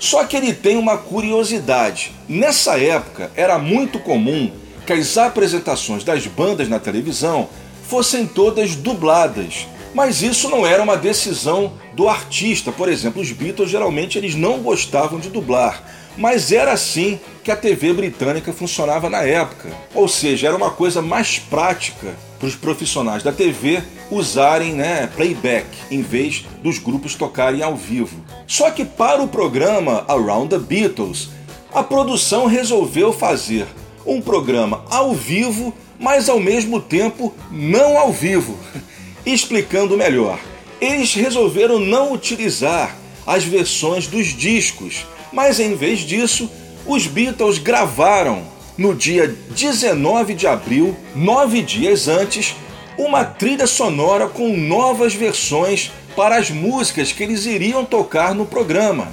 Só 0.00 0.24
que 0.24 0.36
ele 0.36 0.52
tem 0.52 0.76
uma 0.76 0.98
curiosidade. 0.98 2.10
Nessa 2.28 2.76
época 2.76 3.30
era 3.36 3.56
muito 3.56 4.00
comum 4.00 4.50
que 4.84 4.92
as 4.92 5.16
apresentações 5.16 6.02
das 6.02 6.26
bandas 6.26 6.68
na 6.68 6.80
televisão 6.80 7.48
fossem 7.86 8.26
todas 8.26 8.74
dubladas. 8.74 9.68
Mas 9.94 10.22
isso 10.22 10.48
não 10.48 10.66
era 10.66 10.82
uma 10.82 10.96
decisão 10.96 11.74
do 11.94 12.08
artista. 12.08 12.72
Por 12.72 12.88
exemplo, 12.88 13.22
os 13.22 13.30
Beatles 13.30 13.70
geralmente 13.70 14.18
eles 14.18 14.34
não 14.34 14.58
gostavam 14.58 15.20
de 15.20 15.28
dublar 15.28 15.99
mas 16.16 16.52
era 16.52 16.72
assim 16.72 17.18
que 17.42 17.50
a 17.50 17.56
TV 17.56 17.92
britânica 17.92 18.52
funcionava 18.52 19.08
na 19.08 19.22
época. 19.22 19.70
Ou 19.94 20.08
seja, 20.08 20.48
era 20.48 20.56
uma 20.56 20.70
coisa 20.70 21.00
mais 21.00 21.38
prática 21.38 22.14
para 22.38 22.48
os 22.48 22.56
profissionais 22.56 23.22
da 23.22 23.32
TV 23.32 23.82
usarem 24.10 24.72
né, 24.72 25.08
playback 25.14 25.66
em 25.90 26.02
vez 26.02 26.44
dos 26.62 26.78
grupos 26.78 27.14
tocarem 27.14 27.62
ao 27.62 27.76
vivo. 27.76 28.24
Só 28.46 28.70
que 28.70 28.84
para 28.84 29.22
o 29.22 29.28
programa 29.28 30.04
Around 30.08 30.48
the 30.48 30.58
Beatles, 30.58 31.28
a 31.72 31.82
produção 31.82 32.46
resolveu 32.46 33.12
fazer 33.12 33.66
um 34.04 34.20
programa 34.20 34.84
ao 34.90 35.14
vivo, 35.14 35.74
mas 35.98 36.28
ao 36.28 36.40
mesmo 36.40 36.80
tempo 36.80 37.34
não 37.50 37.98
ao 37.98 38.12
vivo. 38.12 38.58
Explicando 39.24 39.96
melhor, 39.96 40.40
eles 40.80 41.14
resolveram 41.14 41.78
não 41.78 42.12
utilizar 42.12 42.96
as 43.26 43.44
versões 43.44 44.06
dos 44.06 44.28
discos 44.28 45.04
mas 45.32 45.60
em 45.60 45.74
vez 45.74 46.00
disso, 46.00 46.50
os 46.86 47.06
Beatles 47.06 47.58
gravaram 47.58 48.42
no 48.76 48.94
dia 48.94 49.34
19 49.50 50.34
de 50.34 50.46
abril, 50.46 50.96
nove 51.14 51.62
dias 51.62 52.08
antes, 52.08 52.54
uma 52.96 53.24
trilha 53.24 53.66
sonora 53.66 54.28
com 54.28 54.56
novas 54.56 55.14
versões 55.14 55.90
para 56.16 56.36
as 56.36 56.50
músicas 56.50 57.12
que 57.12 57.22
eles 57.22 57.46
iriam 57.46 57.84
tocar 57.84 58.34
no 58.34 58.46
programa. 58.46 59.08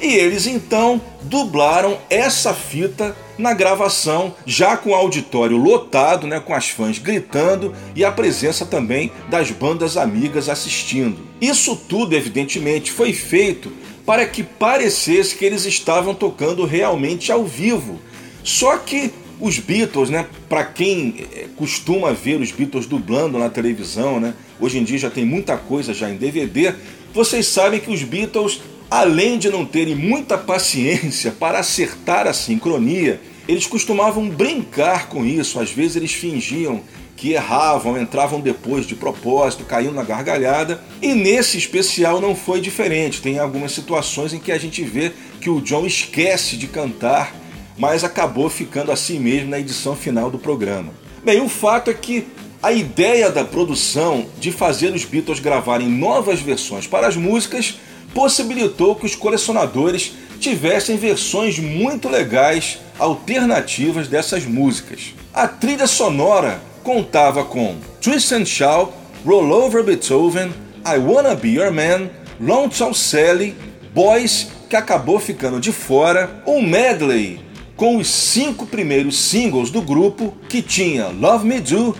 E 0.00 0.14
eles 0.14 0.46
então 0.46 1.00
dublaram 1.22 1.98
essa 2.10 2.52
fita 2.52 3.16
na 3.38 3.52
gravação, 3.52 4.34
já 4.44 4.76
com 4.76 4.90
o 4.90 4.94
auditório 4.94 5.56
lotado, 5.56 6.26
né, 6.26 6.38
com 6.40 6.54
as 6.54 6.68
fãs 6.68 6.98
gritando 6.98 7.74
e 7.94 8.04
a 8.04 8.12
presença 8.12 8.66
também 8.66 9.10
das 9.28 9.50
bandas 9.50 9.96
amigas 9.96 10.48
assistindo. 10.48 11.18
Isso 11.40 11.74
tudo, 11.74 12.14
evidentemente, 12.14 12.92
foi 12.92 13.12
feito 13.12 13.72
para 14.04 14.26
que 14.26 14.42
parecesse 14.42 15.34
que 15.34 15.44
eles 15.44 15.64
estavam 15.64 16.14
tocando 16.14 16.64
realmente 16.64 17.32
ao 17.32 17.44
vivo. 17.44 18.00
Só 18.42 18.76
que 18.76 19.10
os 19.40 19.58
Beatles, 19.58 20.10
né, 20.10 20.26
para 20.48 20.64
quem 20.64 21.26
eh, 21.32 21.46
costuma 21.56 22.12
ver 22.12 22.40
os 22.40 22.52
Beatles 22.52 22.86
dublando 22.86 23.38
na 23.38 23.48
televisão, 23.48 24.20
né, 24.20 24.34
hoje 24.60 24.78
em 24.78 24.84
dia 24.84 24.98
já 24.98 25.10
tem 25.10 25.24
muita 25.24 25.56
coisa 25.56 25.92
já 25.92 26.08
em 26.10 26.16
DVD, 26.16 26.74
vocês 27.12 27.46
sabem 27.46 27.80
que 27.80 27.90
os 27.90 28.02
Beatles, 28.02 28.60
além 28.90 29.38
de 29.38 29.50
não 29.50 29.64
terem 29.64 29.94
muita 29.94 30.36
paciência 30.36 31.32
para 31.38 31.58
acertar 31.58 32.26
a 32.26 32.32
sincronia, 32.32 33.20
eles 33.48 33.66
costumavam 33.66 34.28
brincar 34.28 35.08
com 35.08 35.24
isso, 35.24 35.58
às 35.58 35.70
vezes 35.70 35.96
eles 35.96 36.12
fingiam 36.12 36.82
que 37.16 37.32
erravam, 37.32 38.00
entravam 38.00 38.40
depois 38.40 38.86
de 38.86 38.94
propósito, 38.94 39.64
caíam 39.64 39.92
na 39.92 40.02
gargalhada. 40.02 40.82
E 41.00 41.14
nesse 41.14 41.56
especial 41.56 42.20
não 42.20 42.34
foi 42.34 42.60
diferente. 42.60 43.22
Tem 43.22 43.38
algumas 43.38 43.72
situações 43.72 44.32
em 44.32 44.38
que 44.38 44.52
a 44.52 44.58
gente 44.58 44.82
vê 44.82 45.12
que 45.40 45.48
o 45.48 45.60
John 45.60 45.86
esquece 45.86 46.56
de 46.56 46.66
cantar, 46.66 47.34
mas 47.78 48.04
acabou 48.04 48.48
ficando 48.50 48.90
assim 48.90 49.18
mesmo 49.18 49.50
na 49.50 49.60
edição 49.60 49.94
final 49.94 50.30
do 50.30 50.38
programa. 50.38 50.92
Bem, 51.24 51.40
o 51.40 51.48
fato 51.48 51.90
é 51.90 51.94
que 51.94 52.26
a 52.62 52.72
ideia 52.72 53.30
da 53.30 53.44
produção 53.44 54.26
de 54.40 54.50
fazer 54.50 54.94
os 54.94 55.04
Beatles 55.04 55.38
gravarem 55.38 55.88
novas 55.88 56.40
versões 56.40 56.86
para 56.86 57.06
as 57.06 57.16
músicas 57.16 57.78
possibilitou 58.14 58.94
que 58.94 59.04
os 59.04 59.14
colecionadores 59.14 60.12
tivessem 60.40 60.96
versões 60.96 61.58
muito 61.58 62.08
legais, 62.08 62.78
alternativas 62.98 64.08
dessas 64.08 64.44
músicas. 64.44 65.14
A 65.32 65.48
trilha 65.48 65.86
sonora 65.86 66.60
contava 66.84 67.42
com 67.44 67.76
Twist 68.00 68.32
and 68.32 68.44
Shout, 68.44 68.92
Roll 69.24 69.50
Over 69.50 69.82
Beethoven, 69.82 70.52
I 70.86 70.98
Wanna 70.98 71.34
Be 71.34 71.48
Your 71.48 71.72
Man, 71.72 72.10
Lonesome 72.38 72.94
Sally, 72.94 73.56
Boys, 73.94 74.48
que 74.68 74.76
acabou 74.76 75.18
ficando 75.18 75.58
de 75.58 75.72
fora, 75.72 76.42
um 76.46 76.60
medley 76.60 77.40
com 77.74 77.96
os 77.96 78.08
cinco 78.08 78.66
primeiros 78.66 79.18
singles 79.18 79.70
do 79.70 79.80
grupo, 79.80 80.34
que 80.48 80.60
tinha 80.60 81.08
Love 81.08 81.46
Me 81.46 81.58
Do, 81.58 81.96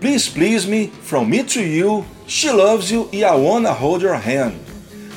Please 0.00 0.30
Please 0.30 0.66
Me, 0.66 0.90
From 1.04 1.26
Me 1.26 1.44
to 1.44 1.60
You, 1.60 2.04
She 2.26 2.50
Loves 2.50 2.90
You 2.90 3.08
e 3.12 3.20
I 3.20 3.26
Wanna 3.26 3.70
Hold 3.70 4.02
Your 4.02 4.16
Hand. 4.16 4.54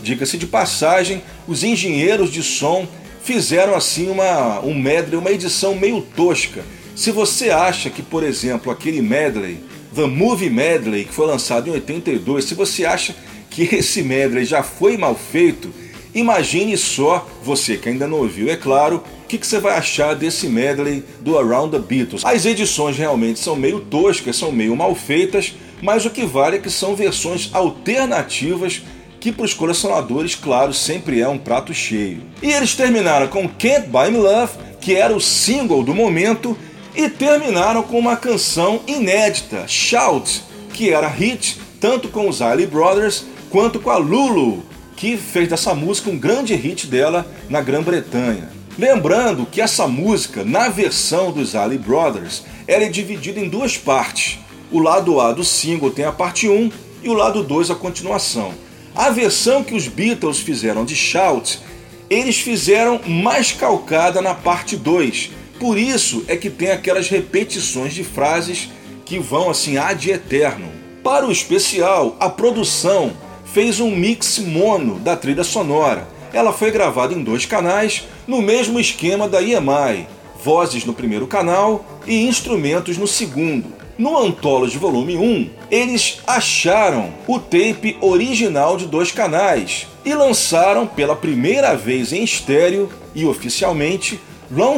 Diga-se 0.03 0.37
de 0.37 0.45
passagem, 0.45 1.23
os 1.47 1.63
engenheiros 1.63 2.31
de 2.31 2.43
som 2.43 2.85
fizeram 3.23 3.73
assim 3.75 4.09
uma, 4.09 4.59
um 4.59 4.75
medley, 4.75 5.17
uma 5.17 5.31
edição 5.31 5.73
meio 5.73 6.01
tosca, 6.01 6.63
se 6.95 7.11
você 7.11 7.49
acha 7.49 7.89
que, 7.89 8.01
por 8.01 8.23
exemplo, 8.23 8.71
aquele 8.71 9.01
medley, 9.01 9.59
The 9.93 10.05
Movie 10.05 10.49
Medley, 10.49 11.03
que 11.03 11.13
foi 11.13 11.27
lançado 11.27 11.69
em 11.69 11.73
82, 11.73 12.45
se 12.45 12.55
você 12.55 12.85
acha 12.85 13.13
que 13.49 13.63
esse 13.75 14.01
medley 14.01 14.45
já 14.45 14.63
foi 14.63 14.97
mal 14.97 15.13
feito, 15.13 15.73
imagine 16.13 16.77
só, 16.77 17.27
você 17.43 17.75
que 17.75 17.89
ainda 17.89 18.07
não 18.07 18.19
ouviu, 18.19 18.49
é 18.49 18.55
claro, 18.55 19.03
o 19.23 19.27
que, 19.27 19.37
que, 19.37 19.45
você 19.45 19.59
vai 19.59 19.77
achar 19.77 20.15
desse 20.15 20.47
medley 20.47 21.03
do 21.19 21.37
Around 21.37 21.77
the 21.77 21.79
Beatles. 21.79 22.23
As 22.23 22.45
edições 22.45 22.97
realmente 22.97 23.39
são 23.39 23.55
meio 23.55 23.81
toscas, 23.81 24.37
são 24.37 24.51
meio 24.51 24.75
mal 24.75 24.95
feitas, 24.95 25.53
mas 25.81 26.05
o 26.05 26.09
que 26.09 26.25
vale 26.25 26.57
é 26.57 26.59
que 26.59 26.69
são 26.69 26.95
versões 26.95 27.49
alternativas 27.53 28.83
que 29.19 29.31
para 29.31 29.45
os 29.45 29.53
colecionadores, 29.53 30.35
claro, 30.35 30.73
sempre 30.73 31.19
é 31.19 31.27
um 31.27 31.37
prato 31.37 31.73
cheio. 31.73 32.21
E 32.41 32.51
eles 32.51 32.75
terminaram 32.75 33.27
com 33.27 33.49
Can't 33.49 33.87
Buy 33.87 34.11
Me 34.11 34.19
Love, 34.19 34.53
que 34.79 34.95
era 34.95 35.15
o 35.15 35.19
single 35.19 35.83
do 35.83 35.95
momento, 35.95 36.55
e 36.95 37.09
terminaram 37.09 37.83
com 37.83 37.99
uma 37.99 38.15
canção 38.15 38.81
inédita, 38.87 39.67
Shout, 39.67 40.43
que 40.73 40.91
era 40.91 41.07
hit 41.07 41.59
tanto 41.79 42.07
com 42.07 42.27
os 42.27 42.41
Ali 42.41 42.65
Brothers 42.65 43.25
quanto 43.49 43.79
com 43.79 43.89
a 43.89 43.97
Lulu, 43.97 44.63
que 44.95 45.17
fez 45.17 45.49
dessa 45.49 45.75
música 45.75 46.09
um 46.09 46.17
grande 46.17 46.55
hit 46.55 46.87
dela 46.87 47.25
na 47.49 47.61
Grã-Bretanha. 47.61 48.49
Lembrando 48.77 49.45
que 49.45 49.61
essa 49.61 49.87
música, 49.87 50.43
na 50.43 50.67
versão 50.67 51.31
dos 51.31 51.55
Ali 51.55 51.77
Brothers, 51.77 52.43
ela 52.67 52.83
é 52.83 52.89
dividida 52.89 53.39
em 53.39 53.47
duas 53.47 53.77
partes. 53.77 54.39
O 54.71 54.79
lado 54.79 55.19
A 55.21 55.31
do 55.31 55.43
single 55.43 55.91
tem 55.91 56.05
a 56.05 56.11
parte 56.11 56.47
1 56.47 56.71
e 57.03 57.09
o 57.09 57.13
lado 57.13 57.43
2 57.43 57.71
a 57.71 57.75
continuação. 57.75 58.53
A 58.95 59.09
versão 59.09 59.63
que 59.63 59.75
os 59.75 59.87
Beatles 59.87 60.39
fizeram 60.39 60.83
de 60.83 60.95
Shout, 60.95 61.59
eles 62.09 62.39
fizeram 62.39 62.99
mais 63.05 63.51
calcada 63.51 64.21
na 64.21 64.33
parte 64.33 64.75
2. 64.75 65.31
Por 65.59 65.77
isso 65.77 66.25
é 66.27 66.35
que 66.35 66.49
tem 66.49 66.71
aquelas 66.71 67.09
repetições 67.09 67.93
de 67.93 68.03
frases 68.03 68.69
que 69.05 69.19
vão 69.19 69.49
assim 69.49 69.77
ad 69.77 70.09
eterno. 70.09 70.67
Para 71.03 71.25
o 71.25 71.31
especial, 71.31 72.15
a 72.19 72.29
produção 72.29 73.13
fez 73.45 73.79
um 73.79 73.95
mix 73.95 74.39
mono 74.39 74.99
da 74.99 75.15
trilha 75.15 75.43
sonora. 75.43 76.07
Ela 76.33 76.51
foi 76.51 76.71
gravada 76.71 77.13
em 77.13 77.23
dois 77.23 77.45
canais, 77.45 78.03
no 78.27 78.41
mesmo 78.41 78.79
esquema 78.79 79.29
da 79.29 79.41
EMI, 79.41 80.07
vozes 80.43 80.83
no 80.83 80.93
primeiro 80.93 81.25
canal 81.25 81.85
e 82.05 82.27
instrumentos 82.27 82.97
no 82.97 83.07
segundo. 83.07 83.73
No 83.97 84.17
Anthology 84.17 84.77
Volume 84.77 85.15
1, 85.15 85.49
eles 85.71 86.19
acharam 86.27 87.13
o 87.25 87.39
tape 87.39 87.95
original 88.01 88.75
de 88.75 88.87
dois 88.87 89.09
canais 89.09 89.87
e 90.03 90.13
lançaram 90.13 90.85
pela 90.85 91.15
primeira 91.15 91.75
vez 91.75 92.11
em 92.11 92.23
estéreo 92.23 92.89
e 93.15 93.25
oficialmente 93.25 94.19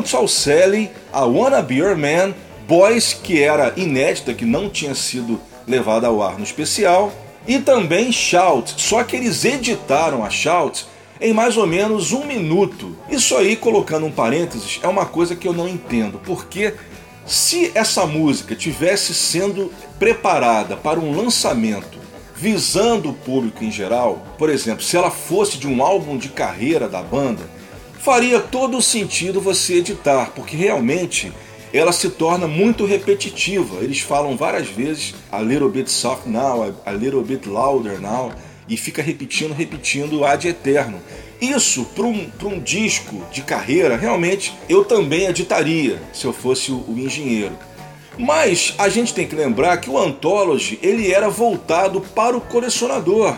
Tall 0.09 0.27
Sally, 0.27 0.91
A 1.11 1.25
Wanna 1.25 1.61
Be 1.61 1.75
Your 1.75 1.97
Man, 1.97 2.33
Boys, 2.67 3.13
que 3.13 3.41
era 3.41 3.73
inédita, 3.77 4.33
que 4.33 4.45
não 4.45 4.69
tinha 4.69 4.93
sido 4.93 5.39
levada 5.67 6.07
ao 6.07 6.21
ar 6.21 6.37
no 6.37 6.43
especial, 6.43 7.11
e 7.47 7.59
também 7.59 8.11
Shout, 8.11 8.73
só 8.77 9.03
que 9.03 9.15
eles 9.15 9.45
editaram 9.45 10.23
a 10.23 10.29
Shout 10.29 10.85
em 11.19 11.33
mais 11.33 11.57
ou 11.57 11.65
menos 11.65 12.11
um 12.11 12.25
minuto. 12.25 12.95
Isso 13.09 13.35
aí, 13.35 13.55
colocando 13.55 14.05
um 14.05 14.11
parênteses, 14.11 14.79
é 14.83 14.87
uma 14.87 15.05
coisa 15.05 15.35
que 15.35 15.47
eu 15.47 15.53
não 15.53 15.67
entendo, 15.67 16.19
porque 16.25 16.73
se 17.25 17.71
essa 17.75 18.05
música 18.05 18.55
tivesse 18.55 19.13
sendo 19.13 19.71
preparada 19.99 20.75
para 20.77 20.99
um 20.99 21.15
lançamento 21.15 21.97
visando 22.35 23.09
o 23.09 23.13
público 23.13 23.63
em 23.63 23.71
geral, 23.71 24.21
por 24.37 24.49
exemplo, 24.49 24.83
se 24.83 24.95
ela 24.95 25.09
fosse 25.09 25.57
de 25.57 25.67
um 25.67 25.81
álbum 25.83 26.17
de 26.17 26.29
carreira 26.29 26.87
da 26.87 27.01
banda, 27.01 27.43
faria 28.07 28.39
todo 28.39 28.77
o 28.77 28.81
sentido 28.81 29.41
você 29.41 29.79
editar, 29.79 30.31
porque 30.33 30.55
realmente 30.55 31.29
ela 31.73 31.91
se 31.91 32.09
torna 32.09 32.47
muito 32.47 32.85
repetitiva. 32.85 33.83
Eles 33.83 33.99
falam 33.99 34.37
várias 34.37 34.69
vezes 34.69 35.13
a 35.29 35.41
little 35.41 35.67
bit 35.67 35.91
soft 35.91 36.25
now, 36.25 36.73
a 36.85 36.91
little 36.93 37.21
bit 37.21 37.49
louder 37.49 37.99
now, 37.99 38.31
e 38.65 38.77
fica 38.77 39.01
repetindo, 39.01 39.53
repetindo 39.53 40.23
ad 40.23 40.47
eterno. 40.47 41.01
Isso, 41.41 41.83
para 41.93 42.05
um, 42.05 42.31
um 42.45 42.59
disco 42.61 43.21
de 43.29 43.41
carreira, 43.41 43.97
realmente 43.97 44.53
eu 44.69 44.85
também 44.85 45.25
editaria 45.25 46.01
se 46.13 46.23
eu 46.23 46.31
fosse 46.31 46.71
o, 46.71 46.85
o 46.87 46.97
engenheiro. 46.97 47.57
Mas 48.17 48.73
a 48.77 48.87
gente 48.87 49.13
tem 49.13 49.27
que 49.27 49.35
lembrar 49.35 49.75
que 49.81 49.89
o 49.89 49.97
Anthology 49.97 50.79
ele 50.81 51.11
era 51.11 51.29
voltado 51.29 51.99
para 51.99 52.37
o 52.37 52.41
colecionador. 52.41 53.37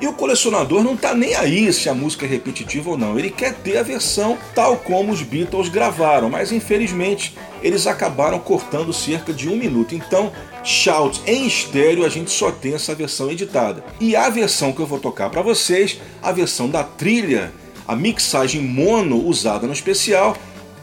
E 0.00 0.06
o 0.06 0.14
colecionador 0.14 0.82
não 0.82 0.94
está 0.94 1.14
nem 1.14 1.34
aí 1.34 1.70
se 1.72 1.88
a 1.88 1.94
música 1.94 2.24
é 2.24 2.28
repetitiva 2.28 2.90
ou 2.90 2.96
não. 2.96 3.18
Ele 3.18 3.30
quer 3.30 3.52
ter 3.54 3.76
a 3.76 3.82
versão 3.82 4.38
tal 4.54 4.78
como 4.78 5.12
os 5.12 5.22
Beatles 5.22 5.68
gravaram, 5.68 6.30
mas 6.30 6.50
infelizmente 6.50 7.36
eles 7.62 7.86
acabaram 7.86 8.38
cortando 8.38 8.92
cerca 8.92 9.32
de 9.32 9.48
um 9.48 9.56
minuto. 9.56 9.94
Então, 9.94 10.32
Shout 10.64 11.20
em 11.26 11.46
estéreo 11.46 12.06
a 12.06 12.08
gente 12.08 12.30
só 12.30 12.50
tem 12.50 12.74
essa 12.74 12.94
versão 12.94 13.30
editada. 13.30 13.84
E 14.00 14.16
a 14.16 14.30
versão 14.30 14.72
que 14.72 14.80
eu 14.80 14.86
vou 14.86 14.98
tocar 14.98 15.28
para 15.28 15.42
vocês, 15.42 16.00
a 16.22 16.32
versão 16.32 16.68
da 16.68 16.82
trilha, 16.82 17.52
a 17.86 17.94
mixagem 17.94 18.62
mono 18.62 19.26
usada 19.26 19.66
no 19.66 19.72
especial, 19.72 20.34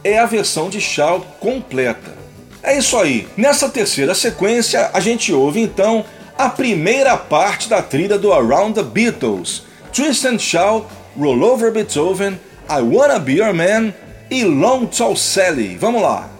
é 0.04 0.18
a 0.18 0.26
versão 0.26 0.70
de 0.70 0.80
Shout 0.80 1.26
completa. 1.40 2.16
É 2.62 2.76
isso 2.78 2.96
aí. 2.96 3.26
Nessa 3.36 3.68
terceira 3.68 4.14
sequência, 4.14 4.90
a 4.92 5.00
gente 5.00 5.32
ouve 5.32 5.60
então 5.60 6.04
a 6.38 6.48
primeira 6.48 7.16
parte 7.16 7.68
da 7.68 7.82
trilha 7.82 8.16
do 8.16 8.32
Around 8.32 8.74
the 8.74 8.84
Beatles, 8.84 9.64
Twist 9.92 10.24
and 10.24 10.38
Shout, 10.38 10.86
Roll 11.16 11.42
Over 11.42 11.72
Beethoven, 11.72 12.38
I 12.68 12.80
Wanna 12.80 13.18
Be 13.18 13.34
Your 13.34 13.52
Man 13.52 13.92
e 14.30 14.44
Long 14.44 14.86
Tall 14.86 15.16
Sally. 15.16 15.76
Vamos 15.76 16.00
lá! 16.00 16.30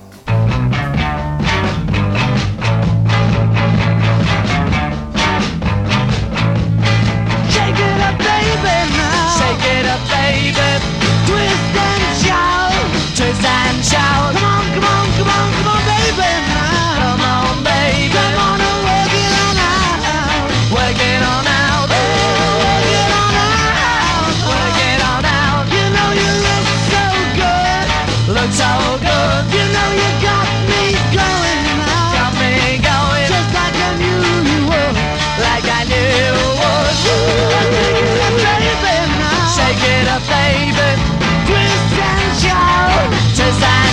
Twist 13.16 13.44
and 13.44 13.84
shout. 13.84 14.32
Come 14.32 14.44
on, 14.44 14.64
come 14.74 14.84
on, 14.84 15.06
come 15.18 15.28
on, 15.28 15.52
come 15.54 15.66
on, 15.66 15.77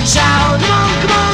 Twist 0.06 0.20
and 0.20 0.62
shout. 0.62 1.25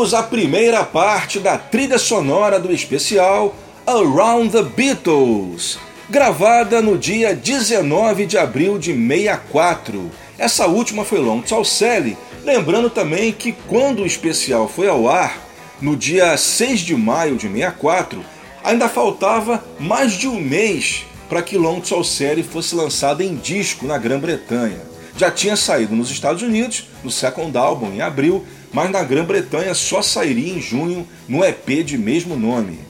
Ouvimos 0.00 0.14
a 0.14 0.22
primeira 0.22 0.82
parte 0.82 1.38
da 1.38 1.58
trilha 1.58 1.98
sonora 1.98 2.58
do 2.58 2.72
especial 2.72 3.54
Around 3.86 4.50
the 4.50 4.62
Beatles, 4.62 5.78
gravada 6.08 6.80
no 6.80 6.96
dia 6.96 7.34
19 7.34 8.24
de 8.24 8.38
abril 8.38 8.78
de 8.78 8.94
64. 8.94 10.10
Essa 10.38 10.66
última 10.66 11.04
foi 11.04 11.18
Long 11.18 11.42
Tall 11.42 11.66
Sally, 11.66 12.16
Lembrando 12.42 12.88
também 12.88 13.30
que 13.30 13.52
quando 13.52 14.02
o 14.02 14.06
especial 14.06 14.66
foi 14.66 14.88
ao 14.88 15.06
ar, 15.06 15.38
no 15.82 15.94
dia 15.94 16.34
6 16.34 16.80
de 16.80 16.96
maio 16.96 17.36
de 17.36 17.46
64, 17.46 18.24
ainda 18.64 18.88
faltava 18.88 19.62
mais 19.78 20.14
de 20.14 20.26
um 20.26 20.40
mês 20.40 21.04
para 21.28 21.42
que 21.42 21.58
Long 21.58 21.80
Tall 21.80 22.02
Série 22.02 22.42
fosse 22.42 22.74
lançada 22.74 23.22
em 23.22 23.34
disco 23.34 23.86
na 23.86 23.98
Grã-Bretanha. 23.98 24.80
Já 25.14 25.30
tinha 25.30 25.56
saído 25.56 25.94
nos 25.94 26.10
Estados 26.10 26.42
Unidos, 26.42 26.88
no 27.04 27.10
second 27.10 27.54
álbum, 27.58 27.92
em 27.92 28.00
abril, 28.00 28.46
mas 28.72 28.90
na 28.90 29.02
Grã-Bretanha 29.02 29.74
só 29.74 30.02
sairia 30.02 30.54
em 30.54 30.60
junho 30.60 31.06
no 31.28 31.44
EP 31.44 31.84
de 31.84 31.98
mesmo 31.98 32.36
nome. 32.36 32.80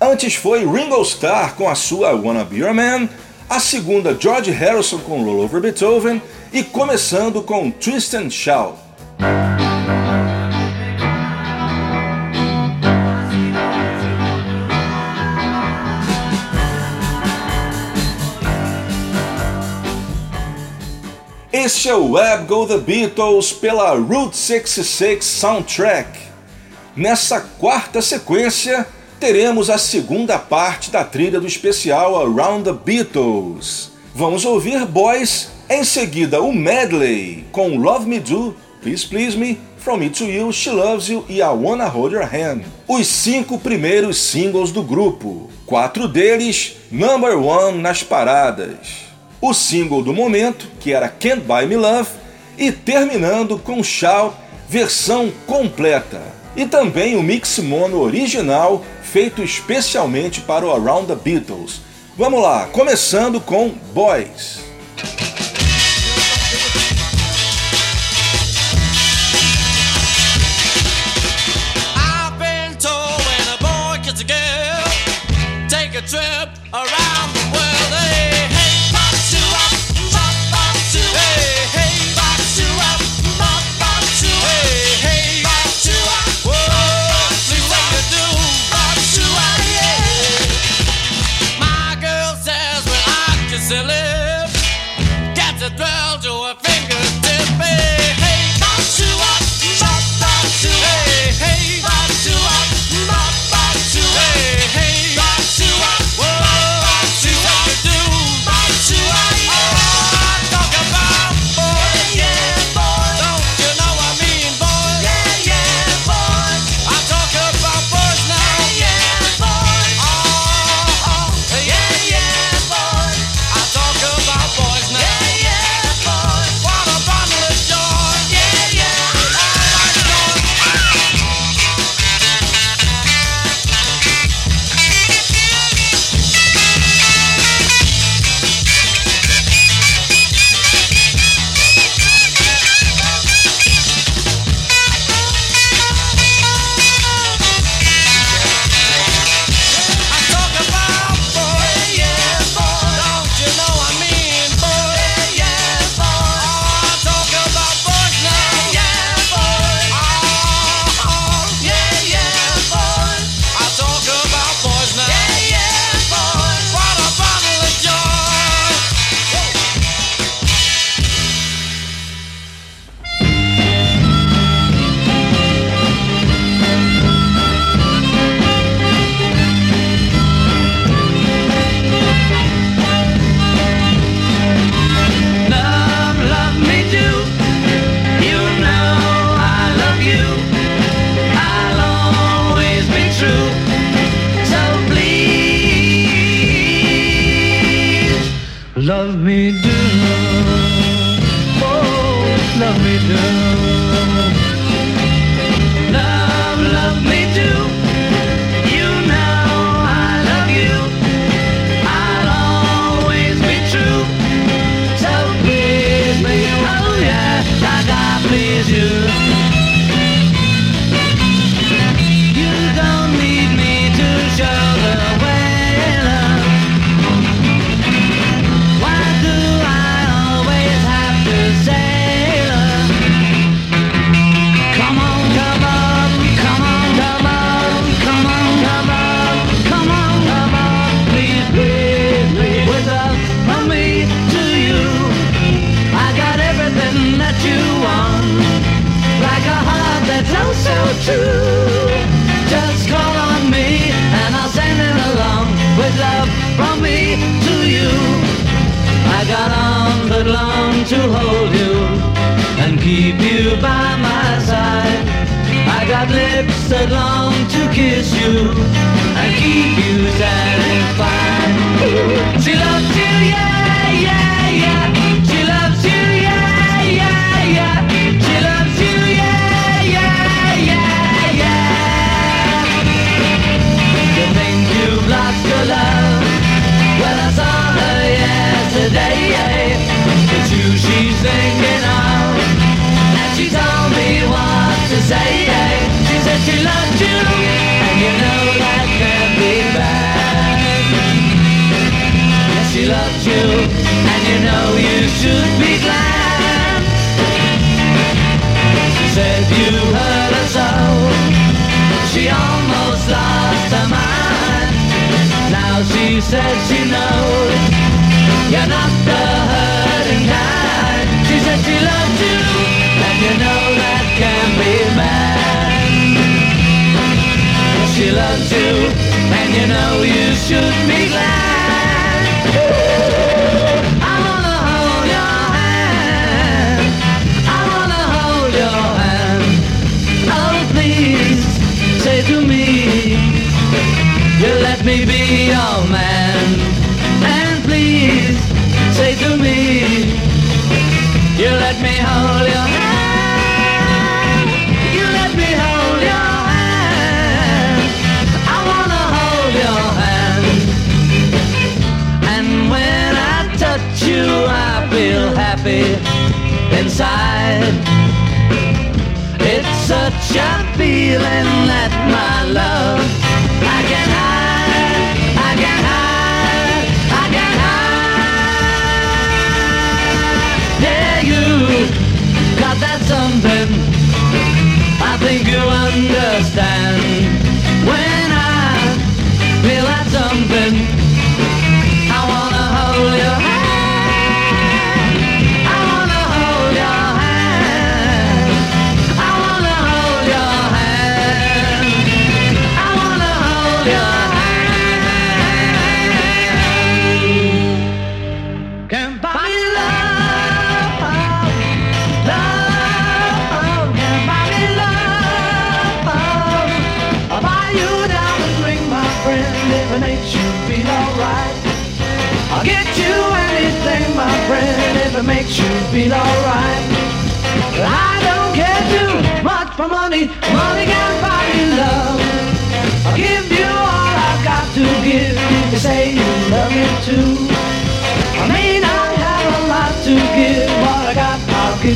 Antes 0.00 0.34
foi 0.34 0.66
Ringo 0.66 1.00
Starr 1.02 1.54
com 1.54 1.68
a 1.68 1.74
sua 1.74 2.12
Wanna 2.12 2.44
Be 2.44 2.58
Your 2.58 2.74
Man, 2.74 3.08
a 3.48 3.60
segunda 3.60 4.16
George 4.18 4.50
Harrison 4.50 4.98
com 4.98 5.22
Roll 5.22 5.44
Over 5.44 5.60
Beethoven 5.60 6.20
e 6.52 6.62
começando 6.62 7.42
com 7.42 7.70
Twist 7.70 8.14
and 8.16 8.30
Shout. 8.30 8.74
Este 21.64 21.88
é 21.88 21.94
o 21.94 22.10
Web 22.10 22.44
Go 22.44 22.66
The 22.66 22.76
Beatles 22.76 23.50
pela 23.50 23.94
Route 23.94 24.36
66 24.36 25.24
Soundtrack. 25.24 26.10
Nessa 26.94 27.40
quarta 27.40 28.02
sequência, 28.02 28.86
teremos 29.18 29.70
a 29.70 29.78
segunda 29.78 30.38
parte 30.38 30.90
da 30.90 31.02
trilha 31.02 31.40
do 31.40 31.46
especial 31.46 32.20
Around 32.20 32.64
the 32.64 32.78
Beatles. 32.84 33.92
Vamos 34.14 34.44
ouvir 34.44 34.84
Boys, 34.84 35.48
em 35.70 35.82
seguida 35.84 36.42
o 36.42 36.52
medley 36.52 37.46
com 37.50 37.78
Love 37.78 38.06
Me 38.06 38.20
Do, 38.20 38.54
Please 38.82 39.06
Please 39.06 39.34
Me, 39.34 39.58
From 39.78 39.96
Me 39.96 40.10
To 40.10 40.24
You, 40.24 40.52
She 40.52 40.68
Loves 40.68 41.08
You 41.08 41.24
e 41.30 41.38
I 41.38 41.44
Wanna 41.44 41.88
Hold 41.88 42.12
Your 42.12 42.28
Hand. 42.30 42.60
Os 42.86 43.06
cinco 43.06 43.58
primeiros 43.58 44.18
singles 44.18 44.70
do 44.70 44.82
grupo, 44.82 45.48
quatro 45.64 46.08
deles 46.08 46.76
number 46.90 47.38
one 47.38 47.78
nas 47.78 48.02
paradas 48.02 49.03
o 49.46 49.52
single 49.52 50.02
do 50.02 50.14
momento, 50.14 50.66
que 50.80 50.92
era 50.94 51.06
Can't 51.06 51.42
Buy 51.42 51.66
Me 51.66 51.76
Love, 51.76 52.08
e 52.56 52.72
terminando 52.72 53.58
com 53.58 53.82
Shout 53.82 54.34
versão 54.66 55.30
completa. 55.46 56.22
E 56.56 56.64
também 56.64 57.14
o 57.14 57.22
mix 57.22 57.58
mono 57.58 58.00
original 58.00 58.82
feito 59.02 59.42
especialmente 59.42 60.40
para 60.40 60.64
o 60.64 60.70
Around 60.72 61.08
the 61.08 61.16
Beatles. 61.16 61.82
Vamos 62.16 62.40
lá, 62.40 62.68
começando 62.68 63.38
com 63.38 63.74
Boys. 63.92 64.60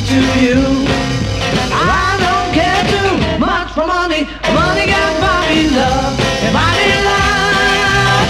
To 0.09 0.21
you. 0.41 0.57
I 1.69 2.17
don't 2.25 2.49
care 2.57 2.83
too 2.89 3.13
much 3.37 3.69
for 3.77 3.85
money, 3.85 4.25
money 4.57 4.85
can't 4.89 5.21
love. 5.77 6.17
If 6.41 6.55
I 6.57 6.69
need 6.81 7.01
love, 7.09 8.29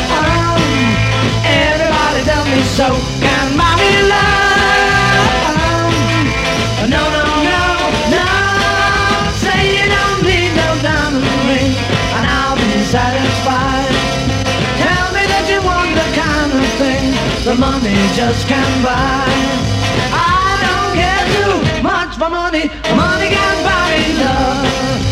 everybody 1.48 2.22
tell 2.28 2.46
me 2.52 2.62
so. 2.76 2.88
Can 3.24 3.48
buy 3.56 3.80
love. 4.12 5.24
No, 6.92 7.04
no, 7.16 7.24
no, 7.48 7.64
no. 8.12 8.28
Say 9.40 9.80
you 9.80 9.88
don't 9.88 10.20
need 10.28 10.52
no 10.60 10.68
diamond 10.84 11.24
ring, 11.48 11.72
and 12.16 12.26
I'll 12.28 12.60
be 12.60 12.84
satisfied. 12.92 13.96
Tell 14.84 15.08
me 15.16 15.24
that 15.32 15.46
you 15.48 15.64
want 15.64 15.96
the 15.96 16.08
kind 16.12 16.52
of 16.60 16.68
thing 16.76 17.08
the 17.48 17.56
money 17.56 17.96
just 18.20 18.44
can't 18.52 18.84
buy. 18.84 19.69
Money, 22.52 22.68
money 22.96 23.30
can 23.30 23.64
buy 23.64 24.24
love. 24.24 25.09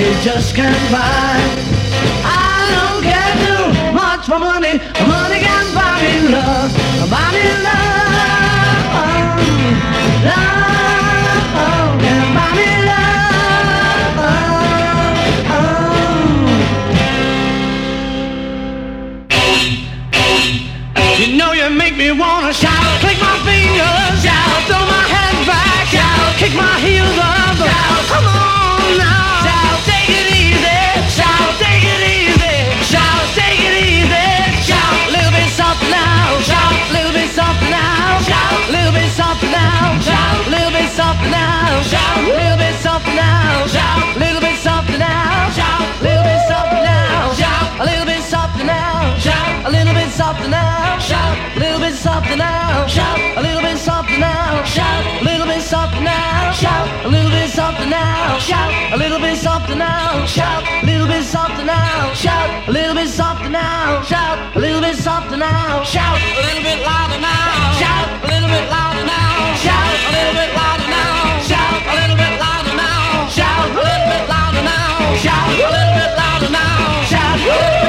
Money 0.00 0.22
just 0.22 0.54
can't 0.54 0.92
buy. 0.92 1.36
I 2.24 2.64
don't 2.74 3.02
care 3.04 3.34
too 3.44 3.92
much 3.92 4.26
for 4.26 4.38
money. 4.38 4.78
Money 5.06 5.40
can't 5.40 5.74
buy 5.74 6.00
me 6.02 6.28
love. 6.32 6.72
Buy 7.10 7.32
me 7.34 7.44
love. 7.66 8.00
Love 10.24 12.00
can 12.00 12.34
buy 12.34 12.50
me 12.56 12.69
shout, 41.82 42.22
little 42.22 42.56
bit 42.58 42.74
now, 42.84 43.66
shout, 43.66 44.16
little 44.16 44.40
bit 44.40 44.56
now, 44.98 45.50
shout, 45.50 46.02
little 46.02 46.22
bit 46.22 46.40
soft 46.48 46.68
now, 46.78 47.32
shout, 47.34 47.80
a 47.80 47.84
little 47.84 48.04
bit 48.04 48.22
softer 48.22 48.64
now, 48.64 49.18
shout, 49.18 49.66
a 49.66 49.70
little 49.70 49.94
bit 49.94 50.10
softer 50.10 50.48
now, 50.48 50.98
shout, 50.98 51.56
a 51.56 51.58
little 51.58 51.80
bit 51.80 51.94
softer 51.94 52.36
now, 52.36 52.86
shout, 52.86 53.18
a 53.36 53.40
little 53.40 53.62
bit 53.62 53.76
softer 53.78 54.18
now, 54.18 54.62
shout, 54.66 55.04
a 55.18 55.24
little 55.24 55.46
bit 55.46 55.62
softer 55.62 56.00
now, 56.00 56.52
shout, 56.52 56.86
a 57.04 57.08
little 57.08 57.30
bit 57.30 57.50
softer 57.50 57.86
now, 57.86 58.48
shout, 58.48 58.72
a 58.92 58.96
little 58.96 59.18
bit 59.18 59.36
softer 59.36 59.74
now, 59.74 60.24
shout, 60.28 60.62
a 60.78 60.82
little 60.82 61.04
bit 61.04 61.24
softer 61.24 61.64
now, 61.64 62.22
shout, 62.22 62.68
a 62.68 62.70
little 62.70 62.94
bit 62.94 63.08
softer 63.08 63.48
now, 63.48 64.02
shout, 64.02 64.56
a 64.56 64.58
little 64.58 64.80
bit 64.80 64.96
softer 64.96 65.36
now, 65.36 65.82
shout, 65.82 66.18
a 66.18 66.40
little 66.46 66.62
bit 66.62 66.80
louder 66.86 67.20
now, 67.20 67.80
shout, 67.80 68.24
a 68.24 68.26
little 68.28 68.48
bit 68.48 68.70
louder 68.70 68.90
shout, 71.90 71.98
a 71.98 72.02
little 72.02 72.16
bit 72.16 72.40
louder 72.40 72.76
now, 72.76 73.28
shout, 73.28 73.64
a 73.64 73.74
little 73.74 74.06
bit 74.06 74.28
louder 74.28 74.62
now, 74.62 75.14
shout, 75.16 75.48
a 75.48 75.58
little 75.58 75.66
bit 75.66 75.66
louder 75.68 75.70
now, 75.70 75.74
shout, 75.74 75.74
a 75.74 75.74
little 75.74 75.94
bit 75.98 76.16
louder 76.16 76.50
now, 76.50 77.04
shout, 77.04 77.38
a 77.38 77.42
little 77.42 77.70
bit 77.70 77.79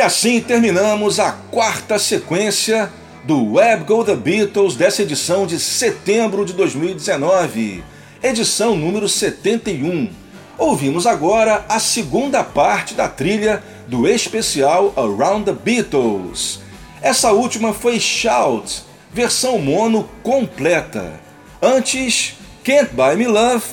E 0.00 0.02
assim 0.02 0.40
terminamos 0.40 1.20
a 1.20 1.30
quarta 1.30 1.98
sequência 1.98 2.90
do 3.24 3.52
Web 3.52 3.84
Go 3.84 4.02
The 4.02 4.16
Beatles 4.16 4.74
dessa 4.74 5.02
edição 5.02 5.46
de 5.46 5.60
setembro 5.60 6.46
de 6.46 6.54
2019, 6.54 7.84
edição 8.22 8.74
número 8.74 9.06
71. 9.06 10.08
Ouvimos 10.56 11.06
agora 11.06 11.66
a 11.68 11.78
segunda 11.78 12.42
parte 12.42 12.94
da 12.94 13.08
trilha 13.08 13.62
do 13.88 14.08
especial 14.08 14.94
Around 14.96 15.44
the 15.44 15.52
Beatles. 15.52 16.60
Essa 17.02 17.32
última 17.32 17.74
foi 17.74 18.00
Shout, 18.00 18.82
versão 19.12 19.58
mono 19.58 20.08
completa. 20.22 21.20
Antes, 21.60 22.38
Can't 22.64 22.94
Buy 22.94 23.16
Me 23.16 23.26
Love. 23.26 23.66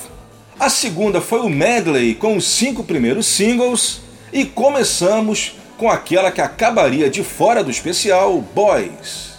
A 0.60 0.70
segunda 0.70 1.22
foi 1.22 1.40
o 1.40 1.48
medley 1.48 2.14
com 2.14 2.36
os 2.36 2.45
cinco 2.45 2.84
primeiros 2.84 3.28
singles. 3.28 4.02
E 4.34 4.44
começamos 4.44 5.54
com 5.78 5.90
aquela 5.90 6.32
que 6.32 6.41
acabaria 6.41 7.10
de 7.10 7.24
fora 7.24 7.64
do 7.64 7.70
especial 7.70 8.41
Boys. 8.41 9.38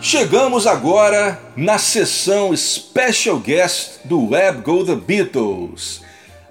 Chegamos 0.00 0.66
agora 0.68 1.40
na 1.56 1.78
sessão 1.78 2.56
Special 2.56 3.38
Guest 3.38 4.04
do 4.04 4.30
Web 4.30 4.60
Go 4.62 4.84
The 4.84 4.94
Beatles. 4.94 6.02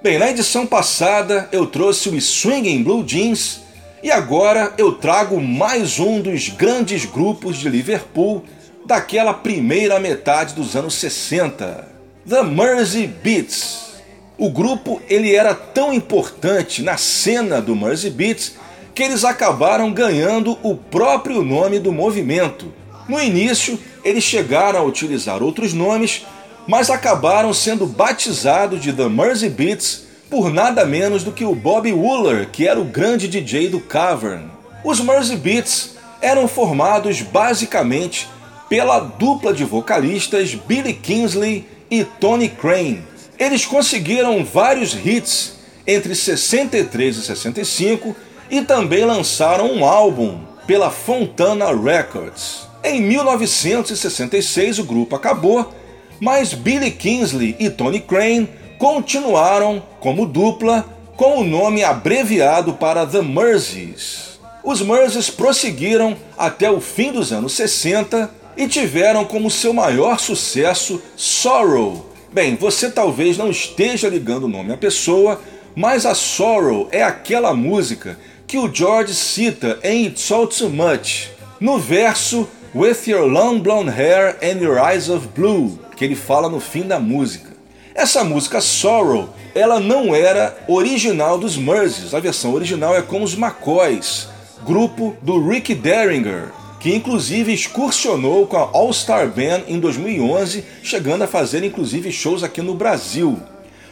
Bem, 0.03 0.19
na 0.19 0.29
edição 0.29 0.67
passada 0.67 1.47
eu 1.51 1.65
trouxe 1.65 2.09
o 2.09 2.19
Swinging 2.19 2.83
Blue 2.83 3.03
Jeans 3.07 3.64
e 4.03 4.11
agora 4.11 4.73
eu 4.77 4.93
trago 4.93 5.41
mais 5.41 5.99
um 5.99 6.21
dos 6.21 6.49
grandes 6.49 7.05
grupos 7.05 7.57
de 7.57 7.69
Liverpool 7.69 8.43
daquela 8.85 9.33
primeira 9.33 9.99
metade 9.99 10.53
dos 10.53 10.75
anos 10.75 10.95
60, 10.95 11.87
The 12.27 12.43
Mersey 12.43 13.07
Beats. 13.07 13.95
O 14.37 14.49
grupo 14.49 15.01
ele 15.09 15.33
era 15.33 15.55
tão 15.55 15.93
importante 15.93 16.83
na 16.83 16.97
cena 16.97 17.61
do 17.61 17.75
Mersey 17.75 18.11
Beats 18.11 18.55
que 18.93 19.01
eles 19.01 19.23
acabaram 19.23 19.91
ganhando 19.91 20.57
o 20.61 20.75
próprio 20.75 21.43
nome 21.43 21.79
do 21.79 21.91
movimento. 21.91 22.73
No 23.09 23.21
início, 23.21 23.79
eles 24.03 24.23
chegaram 24.23 24.79
a 24.79 24.83
utilizar 24.83 25.41
outros 25.41 25.73
nomes, 25.73 26.25
mas 26.67 26.89
acabaram 26.89 27.53
sendo 27.53 27.85
batizados 27.85 28.81
de 28.81 28.93
The 28.93 29.09
Mersey 29.09 29.49
Beats 29.49 30.04
por 30.35 30.51
nada 30.51 30.85
menos 30.85 31.23
do 31.23 31.31
que 31.31 31.45
o 31.45 31.55
Bobby 31.55 31.93
Wooler, 31.93 32.49
que 32.49 32.67
era 32.67 32.77
o 32.77 32.83
grande 32.83 33.25
DJ 33.25 33.69
do 33.69 33.79
Cavern. 33.79 34.51
Os 34.83 34.99
Mersey 34.99 35.37
Beats 35.37 35.95
eram 36.21 36.45
formados 36.45 37.21
basicamente 37.21 38.27
pela 38.67 38.99
dupla 38.99 39.53
de 39.53 39.63
vocalistas 39.63 40.53
Billy 40.53 40.91
Kingsley 40.91 41.65
e 41.89 42.03
Tony 42.03 42.49
Crane. 42.49 43.01
Eles 43.39 43.65
conseguiram 43.65 44.43
vários 44.43 44.93
hits 44.93 45.53
entre 45.87 46.13
63 46.13 47.15
e 47.15 47.21
65 47.21 48.13
e 48.49 48.61
também 48.61 49.05
lançaram 49.05 49.71
um 49.71 49.85
álbum 49.85 50.39
pela 50.67 50.91
Fontana 50.91 51.67
Records. 51.67 52.67
Em 52.83 52.99
1966 52.99 54.79
o 54.79 54.83
grupo 54.83 55.15
acabou, 55.15 55.73
mas 56.19 56.53
Billy 56.53 56.91
Kingsley 56.91 57.55
e 57.57 57.69
Tony 57.69 58.01
Crane 58.01 58.49
continuaram 58.77 59.81
como 59.99 60.25
dupla 60.25 60.85
com 61.15 61.39
o 61.39 61.43
nome 61.43 61.83
abreviado 61.83 62.73
para 62.73 63.05
The 63.05 63.21
Merseys. 63.21 64.39
Os 64.63 64.81
Merseys 64.81 65.29
prosseguiram 65.29 66.17
até 66.37 66.69
o 66.69 66.81
fim 66.81 67.11
dos 67.11 67.31
anos 67.31 67.53
60 67.53 68.29
e 68.57 68.67
tiveram 68.67 69.25
como 69.25 69.49
seu 69.49 69.73
maior 69.73 70.19
sucesso 70.19 71.01
Sorrow. 71.15 72.09
Bem, 72.31 72.55
você 72.55 72.89
talvez 72.89 73.37
não 73.37 73.49
esteja 73.49 74.09
ligando 74.09 74.43
o 74.43 74.49
nome 74.49 74.73
à 74.73 74.77
pessoa, 74.77 75.39
mas 75.75 76.05
a 76.05 76.13
Sorrow 76.13 76.89
é 76.91 77.03
aquela 77.03 77.53
música 77.53 78.17
que 78.47 78.57
o 78.57 78.73
George 78.73 79.13
cita 79.13 79.79
em 79.83 80.05
It's 80.07 80.31
All 80.31 80.47
Too 80.47 80.69
Much, 80.69 81.29
no 81.59 81.77
verso 81.79 82.47
With 82.73 83.07
Your 83.07 83.25
Long 83.25 83.59
Blonde 83.59 83.89
Hair 83.89 84.37
and 84.43 84.61
Your 84.61 84.77
Eyes 84.77 85.09
of 85.09 85.27
Blue, 85.29 85.79
que 85.95 86.03
ele 86.03 86.15
fala 86.15 86.49
no 86.49 86.59
fim 86.59 86.83
da 86.83 86.99
música. 86.99 87.54
Essa 87.95 88.25
música 88.25 88.59
Sorrow, 88.59 89.29
ela 89.55 89.79
não 89.79 90.13
era 90.13 90.53
original 90.67 91.37
dos 91.37 91.55
Merseys, 91.55 92.13
a 92.13 92.19
versão 92.19 92.53
original 92.53 92.93
é 92.93 93.01
com 93.01 93.23
os 93.23 93.35
McCoys, 93.35 94.27
grupo 94.65 95.15
do 95.21 95.47
Rick 95.47 95.73
Derringer, 95.73 96.51
que 96.77 96.93
inclusive 96.93 97.53
excursionou 97.53 98.47
com 98.47 98.57
a 98.57 98.69
All 98.73 98.91
Star 98.91 99.29
Band 99.29 99.61
em 99.69 99.79
2011, 99.79 100.65
chegando 100.83 101.21
a 101.21 101.27
fazer 101.27 101.63
inclusive 101.63 102.11
shows 102.11 102.43
aqui 102.43 102.61
no 102.61 102.73
Brasil. 102.73 103.39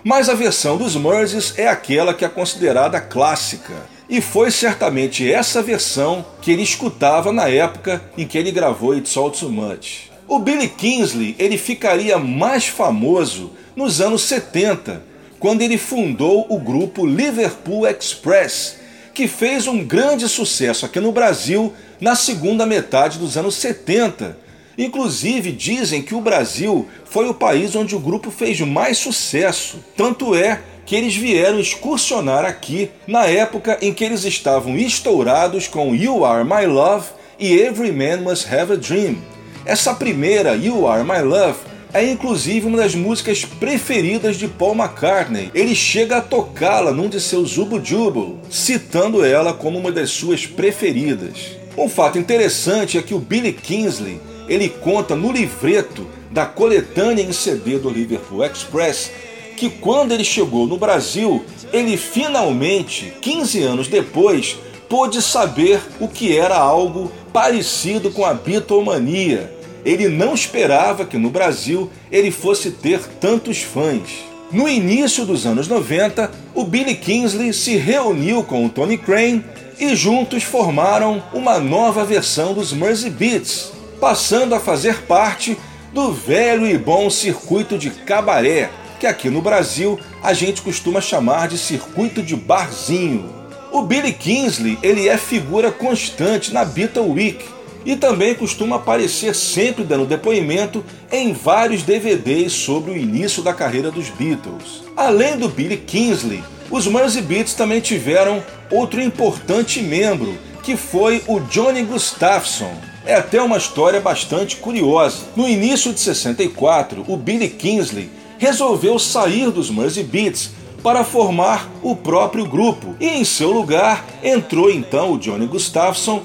Mas 0.04 0.28
a 0.28 0.34
versão 0.34 0.76
dos 0.76 0.98
Merseys 0.98 1.54
é 1.58 1.70
aquela 1.70 2.14
que 2.14 2.26
é 2.26 2.30
considerada 2.30 3.00
clássica, 3.00 3.74
e 4.10 4.20
foi 4.20 4.52
certamente 4.52 5.32
essa 5.32 5.62
versão 5.62 6.26
que 6.42 6.52
ele 6.52 6.62
escutava 6.62 7.32
na 7.32 7.48
época 7.48 8.04
em 8.18 8.28
que 8.28 8.38
ele 8.38 8.52
gravou 8.52 8.94
It's 8.94 9.16
All 9.16 9.32
Too 9.32 9.50
Much. 9.50 10.12
O 10.28 10.40
Billy 10.40 10.68
Kingsley 10.68 11.38
ele 11.40 11.58
ficaria 11.58 12.18
mais 12.18 12.68
famoso 12.68 13.52
nos 13.76 14.02
anos 14.02 14.24
70, 14.24 15.04
quando 15.40 15.62
ele 15.62 15.78
fundou 15.78 16.46
o 16.50 16.60
grupo 16.60 17.06
Liverpool 17.06 17.88
Express, 17.88 18.78
que 19.14 19.28
fez 19.28 19.68
um 19.68 19.84
grande 19.84 20.28
sucesso 20.28 20.86
aqui 20.86 21.00
no 21.00 21.12
Brasil 21.12 21.74
na 22.00 22.16
segunda 22.16 22.66
metade 22.66 23.20
dos 23.20 23.38
anos 23.38 23.56
70. 23.56 24.38
Inclusive 24.78 25.52
dizem 25.52 26.02
que 26.02 26.16
o 26.16 26.22
Brasil 26.22 26.88
foi 27.06 27.30
o 27.30 27.34
país 27.34 27.76
onde 27.76 27.96
o 27.96 28.00
grupo 28.00 28.32
fez 28.32 28.60
mais 28.62 28.98
sucesso. 28.98 29.84
Tanto 29.96 30.34
é 30.34 30.62
que 30.86 30.96
eles 30.96 31.16
vieram 31.16 31.60
excursionar 31.60 32.44
aqui 32.44 32.90
na 33.08 33.26
época 33.26 33.78
em 33.82 33.94
que 33.94 34.04
eles 34.04 34.24
estavam 34.24 34.76
estourados 34.78 35.68
com 35.68 35.96
You 35.96 36.26
Are 36.26 36.44
My 36.44 36.66
Love 36.66 37.08
e 37.40 37.54
Every 37.54 37.92
Man 37.92 38.22
Must 38.22 38.48
Have 38.54 38.74
a 38.74 38.76
Dream. 38.76 39.18
Essa 39.66 39.94
primeira, 39.94 40.56
You 40.56 40.88
Are 40.88 41.04
My 41.04 41.22
Love, 41.22 41.60
é 41.94 42.10
inclusive 42.10 42.66
uma 42.66 42.78
das 42.78 42.96
músicas 42.96 43.46
preferidas 43.46 44.38
de 44.38 44.48
Paul 44.48 44.76
McCartney. 44.76 45.52
Ele 45.54 45.76
chega 45.76 46.18
a 46.18 46.22
tocá-la 46.22 46.92
num 46.92 47.08
de 47.08 47.22
seus 47.22 47.52
Zubu 47.52 47.84
Jubal, 47.84 48.38
citando 48.50 49.24
ela 49.24 49.54
como 49.54 49.78
uma 49.78 49.92
das 49.92 50.10
suas 50.10 50.46
preferidas. 50.46 51.52
Um 51.78 51.88
fato 51.88 52.18
interessante 52.18 52.98
é 52.98 53.02
que 53.02 53.14
o 53.14 53.20
Billy 53.20 53.54
Kingsley 53.54 54.20
ele 54.50 54.70
conta 54.70 55.16
no 55.16 55.32
livreto 55.32 56.08
da 56.32 56.46
coletânea 56.46 57.24
em 57.24 57.32
CD 57.32 57.78
do 57.78 57.90
Liverpool 57.90 58.44
Express 58.44 59.12
que 59.56 59.70
quando 59.70 60.12
ele 60.12 60.24
chegou 60.24 60.66
no 60.66 60.78
Brasil, 60.78 61.46
ele 61.72 61.96
finalmente, 61.96 63.14
15 63.22 63.62
anos 63.62 63.88
depois, 63.88 64.58
pôde 64.90 65.22
saber 65.22 65.80
o 66.00 66.08
que 66.08 66.36
era 66.38 66.58
algo 66.58 67.12
parecido 67.32 68.12
com 68.12 68.26
a 68.26 68.34
Beatlemania. 68.34 69.52
Ele 69.86 70.08
não 70.08 70.34
esperava 70.34 71.06
que 71.06 71.18
no 71.18 71.30
Brasil 71.30 71.92
ele 72.12 72.32
fosse 72.32 72.72
ter 72.72 73.00
tantos 73.20 73.62
fãs. 73.62 74.26
No 74.52 74.70
início 74.70 75.26
dos 75.26 75.46
anos 75.46 75.68
90, 75.68 76.30
o 76.54 76.64
Billy 76.64 76.96
Kingsley 76.96 77.54
se 77.54 77.76
reuniu 77.76 78.44
com 78.44 78.66
o 78.66 78.70
Tony 78.70 78.98
Crane 78.98 79.44
e 79.80 79.96
juntos 79.96 80.44
formaram 80.44 81.24
uma 81.34 81.60
nova 81.60 82.06
versão 82.06 82.54
dos 82.54 82.72
Mersey 82.72 83.10
Beats, 83.10 83.72
passando 84.00 84.54
a 84.54 84.60
fazer 84.60 85.02
parte 85.04 85.58
do 85.92 86.12
velho 86.12 86.68
e 86.68 86.78
bom 86.78 87.10
circuito 87.10 87.78
de 87.78 87.90
cabaré, 87.90 88.70
que 89.00 89.08
aqui 89.08 89.30
no 89.30 89.42
Brasil 89.42 90.00
a 90.22 90.34
gente 90.34 90.62
costuma 90.62 91.02
chamar 91.02 91.48
de 91.48 91.58
circuito 91.58 92.22
de 92.22 92.36
barzinho. 92.36 93.34
O 93.72 93.82
Billy 93.82 94.14
Kingsley 94.14 94.78
ele 94.84 95.10
é 95.10 95.18
figura 95.18 95.72
constante 95.72 96.54
na 96.54 96.64
Beatle 96.64 97.10
Week 97.10 97.44
e 97.86 97.96
também 97.96 98.36
costuma 98.36 98.78
aparecer 98.78 99.36
sempre 99.36 99.84
dando 99.84 100.06
depoimento 100.06 100.84
em 101.12 101.34
vários 101.34 101.84
DVDs 101.84 102.54
sobre 102.54 102.92
o 102.92 102.98
início 102.98 103.44
da 103.44 103.54
carreira 103.54 103.92
dos 103.92 104.10
Beatles. 104.10 104.84
Além 104.96 105.38
do 105.38 105.50
Billy 105.50 105.78
Kingsley, 105.78 106.44
os 106.72 106.88
Mersey 106.88 107.22
Beats 107.22 107.54
também 107.54 107.82
tiveram 107.82 108.44
outro 108.72 109.02
importante 109.02 109.82
membro, 109.82 110.38
que 110.64 110.76
foi 110.76 111.22
o 111.28 111.40
Johnny 111.42 111.84
Gustafson. 111.84 112.74
É 113.06 113.16
até 113.16 113.42
uma 113.42 113.58
história 113.58 114.00
bastante 114.00 114.56
curiosa. 114.56 115.24
No 115.36 115.48
início 115.48 115.94
de 115.94 116.00
64, 116.00 117.04
o 117.08 117.18
Billy 117.18 117.50
Kingsley 117.50 118.10
resolveu 118.40 118.98
sair 118.98 119.52
dos 119.52 119.70
Mersey 119.70 120.04
Beats 120.04 120.52
para 120.82 121.04
formar 121.04 121.70
o 121.82 121.96
próprio 121.96 122.46
grupo. 122.46 122.96
E 123.00 123.08
em 123.08 123.24
seu 123.24 123.52
lugar 123.52 124.06
entrou 124.24 124.70
então 124.72 125.14
o 125.14 125.18
Johnny 125.18 125.46
Gustafson, 125.46 126.24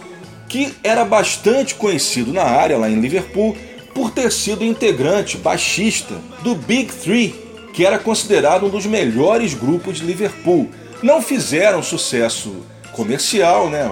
que 0.48 0.74
era 0.82 1.04
bastante 1.04 1.74
conhecido 1.74 2.32
na 2.32 2.44
área 2.44 2.78
lá 2.78 2.88
em 2.88 3.00
Liverpool 3.00 3.56
por 3.94 4.10
ter 4.10 4.32
sido 4.32 4.64
integrante 4.64 5.36
baixista 5.36 6.14
do 6.42 6.54
Big 6.54 6.92
Three, 6.92 7.34
que 7.72 7.84
era 7.84 7.98
considerado 7.98 8.66
um 8.66 8.70
dos 8.70 8.86
melhores 8.86 9.54
grupos 9.54 9.98
de 9.98 10.04
Liverpool. 10.04 10.68
Não 11.02 11.20
fizeram 11.20 11.82
sucesso 11.82 12.56
comercial, 12.92 13.68
né? 13.68 13.90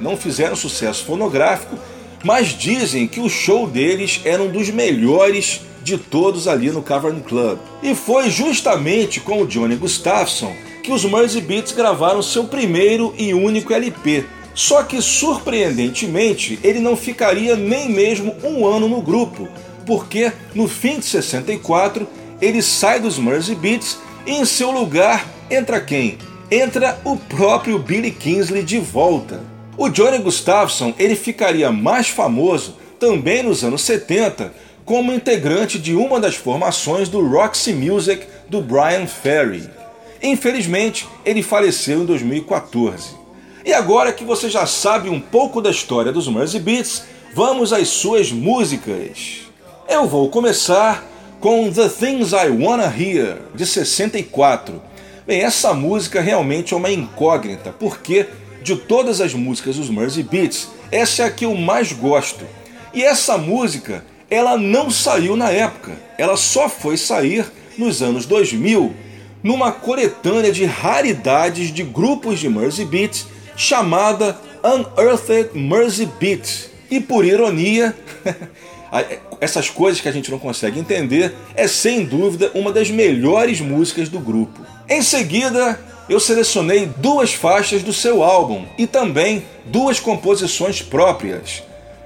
não 0.00 0.16
fizeram 0.16 0.56
sucesso 0.56 1.04
fonográfico, 1.04 1.78
mas 2.24 2.48
dizem 2.48 3.06
que 3.06 3.20
o 3.20 3.28
show 3.28 3.66
deles 3.66 4.20
era 4.24 4.42
um 4.42 4.50
dos 4.50 4.70
melhores 4.70 5.62
de 5.82 5.96
todos 5.96 6.48
ali 6.48 6.70
no 6.70 6.82
Cavern 6.82 7.20
Club. 7.20 7.58
E 7.82 7.94
foi 7.94 8.28
justamente 8.28 9.20
com 9.20 9.42
o 9.42 9.46
Johnny 9.46 9.76
Gustafson 9.76 10.54
que 10.82 10.92
os 10.92 11.04
Mersey 11.04 11.40
Beats 11.40 11.72
gravaram 11.72 12.22
seu 12.22 12.44
primeiro 12.44 13.14
e 13.16 13.32
único 13.32 13.72
LP. 13.72 14.24
Só 14.56 14.82
que 14.82 15.02
surpreendentemente 15.02 16.58
ele 16.64 16.80
não 16.80 16.96
ficaria 16.96 17.54
nem 17.54 17.90
mesmo 17.90 18.34
um 18.42 18.66
ano 18.66 18.88
no 18.88 19.02
grupo, 19.02 19.46
porque 19.84 20.32
no 20.54 20.66
fim 20.66 20.98
de 20.98 21.04
64 21.04 22.08
ele 22.40 22.62
sai 22.62 22.98
dos 22.98 23.18
Mersey 23.18 23.54
Beats 23.54 23.98
e 24.26 24.32
em 24.32 24.46
seu 24.46 24.70
lugar 24.70 25.26
entra 25.50 25.78
quem? 25.78 26.16
Entra 26.50 26.98
o 27.04 27.18
próprio 27.18 27.78
Billy 27.78 28.10
Kingsley 28.10 28.62
de 28.62 28.78
volta. 28.78 29.42
O 29.76 29.90
Johnny 29.90 30.18
Gustafson 30.18 30.94
ele 30.98 31.14
ficaria 31.14 31.70
mais 31.70 32.08
famoso 32.08 32.78
também 32.98 33.42
nos 33.42 33.62
anos 33.62 33.82
70 33.82 34.54
como 34.86 35.12
integrante 35.12 35.78
de 35.78 35.94
uma 35.94 36.18
das 36.18 36.34
formações 36.34 37.10
do 37.10 37.20
Roxy 37.20 37.74
Music 37.74 38.26
do 38.48 38.62
Brian 38.62 39.06
Ferry. 39.06 39.68
Infelizmente, 40.22 41.06
ele 41.26 41.42
faleceu 41.42 42.00
em 42.00 42.06
2014. 42.06 43.25
E 43.66 43.74
agora 43.74 44.12
que 44.12 44.22
você 44.22 44.48
já 44.48 44.64
sabe 44.64 45.10
um 45.10 45.20
pouco 45.20 45.60
da 45.60 45.70
história 45.70 46.12
dos 46.12 46.28
Mersey 46.28 46.60
Beats, 46.60 47.02
vamos 47.34 47.72
às 47.72 47.88
suas 47.88 48.30
músicas. 48.30 49.40
Eu 49.88 50.06
vou 50.06 50.30
começar 50.30 51.04
com 51.40 51.68
The 51.72 51.88
Things 51.88 52.30
I 52.30 52.48
Wanna 52.48 52.84
Hear, 52.84 53.38
de 53.56 53.66
64. 53.66 54.80
Bem, 55.26 55.40
essa 55.40 55.74
música 55.74 56.20
realmente 56.20 56.74
é 56.74 56.76
uma 56.76 56.92
incógnita, 56.92 57.74
porque 57.76 58.28
de 58.62 58.76
todas 58.76 59.20
as 59.20 59.34
músicas 59.34 59.74
dos 59.74 59.90
Mersey 59.90 60.22
Beats, 60.22 60.68
essa 60.92 61.24
é 61.24 61.26
a 61.26 61.30
que 61.30 61.44
eu 61.44 61.56
mais 61.56 61.90
gosto. 61.90 62.44
E 62.94 63.02
essa 63.02 63.36
música 63.36 64.04
ela 64.30 64.56
não 64.56 64.92
saiu 64.92 65.36
na 65.36 65.50
época, 65.50 65.90
ela 66.16 66.36
só 66.36 66.68
foi 66.68 66.96
sair 66.96 67.44
nos 67.76 68.00
anos 68.00 68.26
2000 68.26 68.94
numa 69.42 69.72
coletânea 69.72 70.52
de 70.52 70.64
raridades 70.64 71.72
de 71.72 71.82
grupos 71.82 72.38
de 72.38 72.48
Mersey 72.48 72.84
Beats 72.84 73.26
chamada 73.56 74.38
Unearthed 74.62 75.50
Mersey 75.54 76.06
Beat. 76.20 76.70
E 76.90 77.00
por 77.00 77.24
ironia, 77.24 77.96
essas 79.40 79.68
coisas 79.68 80.00
que 80.00 80.08
a 80.08 80.12
gente 80.12 80.30
não 80.30 80.38
consegue 80.38 80.78
entender, 80.78 81.34
é 81.54 81.66
sem 81.66 82.04
dúvida 82.04 82.50
uma 82.54 82.72
das 82.72 82.90
melhores 82.90 83.60
músicas 83.60 84.08
do 84.08 84.20
grupo. 84.20 84.60
Em 84.88 85.02
seguida, 85.02 85.80
eu 86.08 86.20
selecionei 86.20 86.86
duas 86.98 87.34
faixas 87.34 87.82
do 87.82 87.92
seu 87.92 88.22
álbum 88.22 88.64
e 88.78 88.86
também 88.86 89.44
duas 89.64 89.98
composições 89.98 90.80
próprias. 90.80 91.62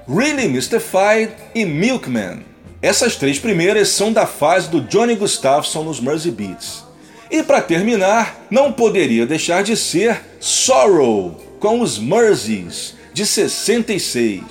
Really 0.07 0.47
Mystified 0.47 1.31
e 1.53 1.63
Milkman. 1.65 2.43
Essas 2.81 3.15
três 3.15 3.37
primeiras 3.37 3.89
são 3.89 4.11
da 4.11 4.25
fase 4.25 4.67
do 4.69 4.81
Johnny 4.81 5.15
Gustafson 5.15 5.83
nos 5.83 5.99
Mersey 5.99 6.31
Beats. 6.31 6.83
E 7.31 7.41
para 7.41 7.61
terminar, 7.61 8.45
não 8.51 8.73
poderia 8.73 9.25
deixar 9.25 9.63
de 9.63 9.77
ser 9.77 10.19
Sorrow 10.39 11.39
com 11.61 11.79
os 11.79 11.97
Merseys 11.97 12.93
de 13.13 13.25
66. 13.25 14.43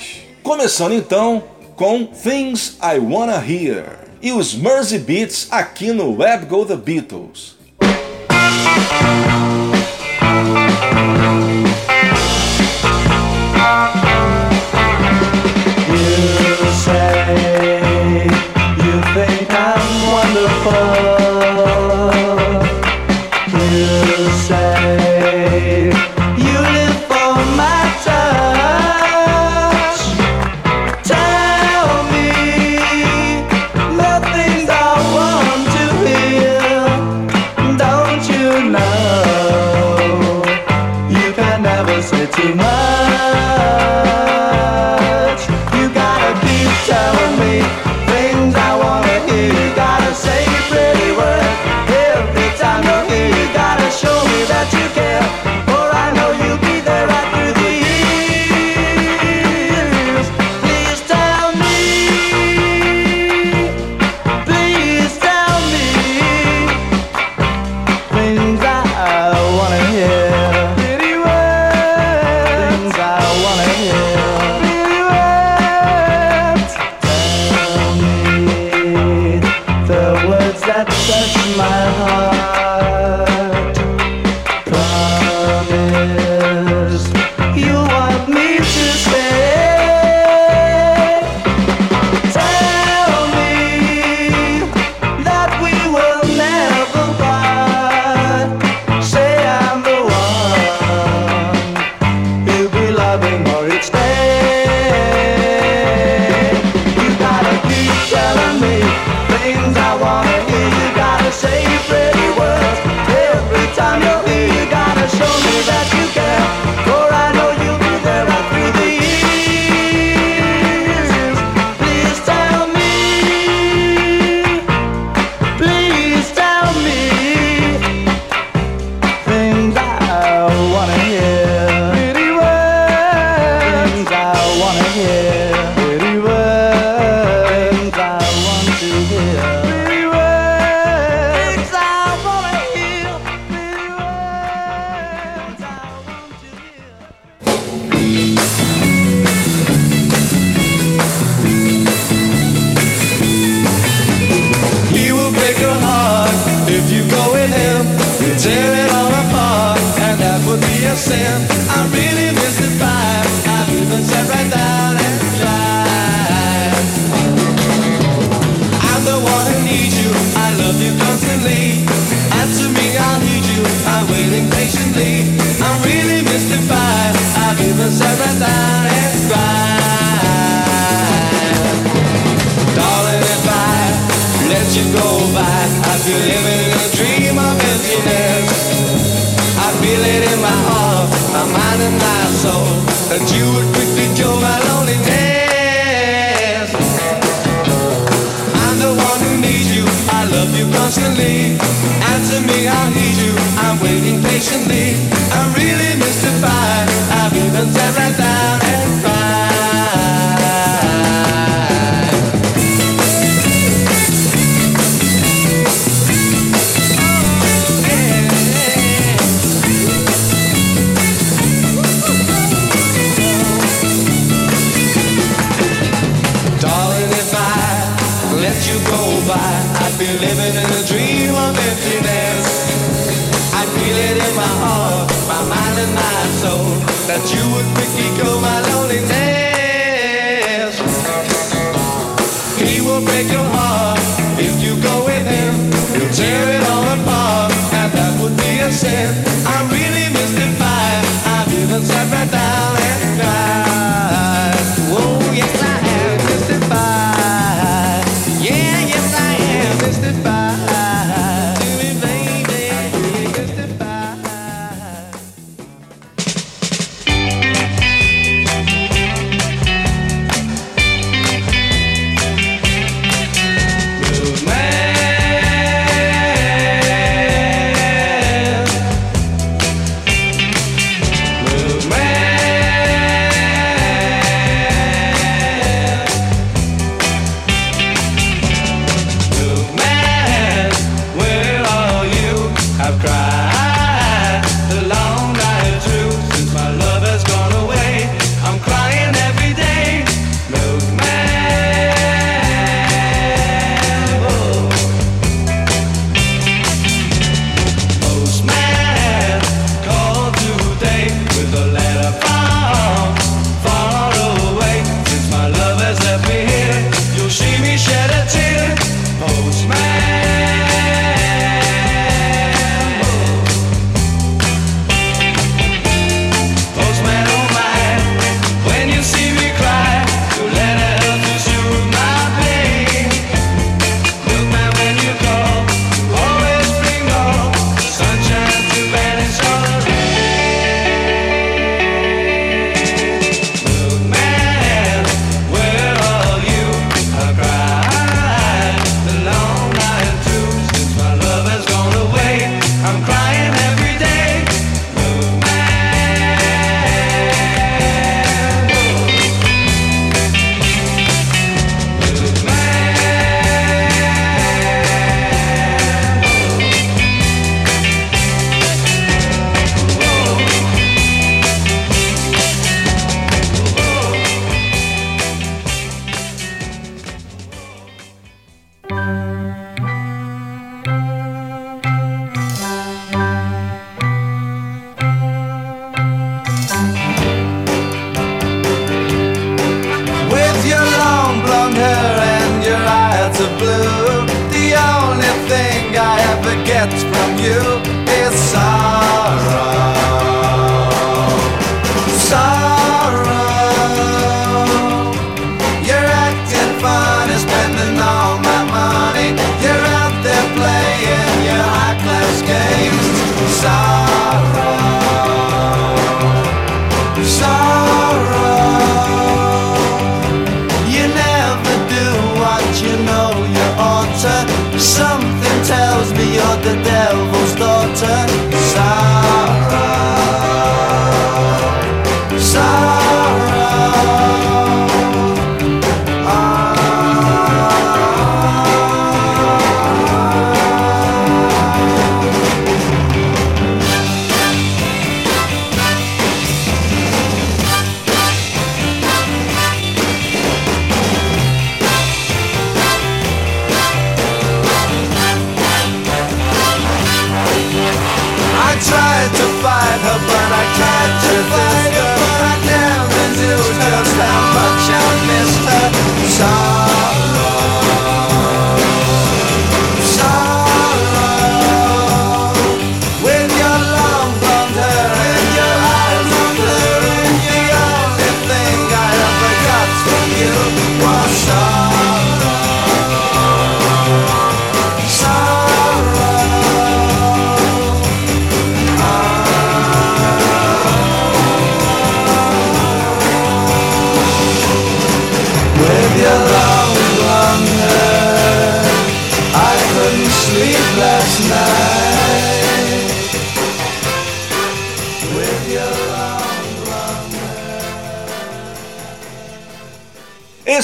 Começando 0.43 0.95
então 0.95 1.45
com 1.77 2.07
Things 2.07 2.79
I 2.83 2.99
Wanna 2.99 3.37
Hear 3.37 4.09
e 4.23 4.33
os 4.33 4.55
Mersey 4.55 4.99
Beats 4.99 5.49
aqui 5.51 5.93
no 5.93 6.19
Web 6.19 6.47
Go 6.47 6.65
The 6.65 6.77
Beatles. 6.77 7.57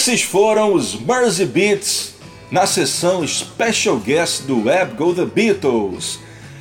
Esses 0.07 0.23
foram 0.23 0.73
os 0.73 0.95
Mersey 0.95 1.47
Beats 1.47 2.15
na 2.49 2.65
sessão 2.65 3.27
Special 3.27 3.97
Guest 3.97 4.43
do 4.43 4.65
Web 4.65 4.95
Go 4.95 5.12
The 5.12 5.24
Beatles. 5.24 6.20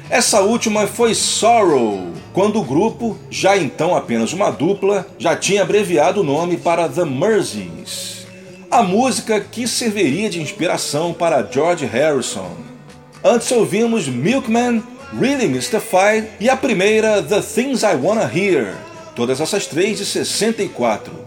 Essa 0.10 0.42
última 0.42 0.88
foi 0.88 1.14
Sorrow, 1.14 2.08
quando 2.34 2.60
o 2.60 2.64
grupo, 2.64 3.16
já 3.30 3.56
então 3.56 3.96
apenas 3.96 4.34
uma 4.34 4.50
dupla, 4.50 5.06
já 5.20 5.36
tinha 5.36 5.62
abreviado 5.62 6.22
o 6.22 6.24
nome 6.24 6.58
para 6.58 6.90
The 6.90 7.06
Merseys. 7.06 8.26
A 8.72 8.82
música 8.82 9.40
que 9.40 9.68
serviria 9.68 10.28
de 10.28 10.42
inspiração 10.42 11.14
para 11.14 11.48
George 11.48 11.86
Harrison. 11.86 12.50
Antes 13.24 13.52
ouvimos 13.52 14.08
Milkman, 14.08 14.82
Really 15.22 15.48
Mystified 15.48 16.30
e 16.40 16.50
a 16.50 16.58
primeira 16.58 17.22
The 17.22 17.42
Things 17.42 17.84
I 17.84 17.94
Wanna 17.94 18.24
Hear, 18.24 18.74
todas 19.16 19.40
essas 19.40 19.68
três 19.68 20.00
de 20.00 20.06
64. 20.08 21.25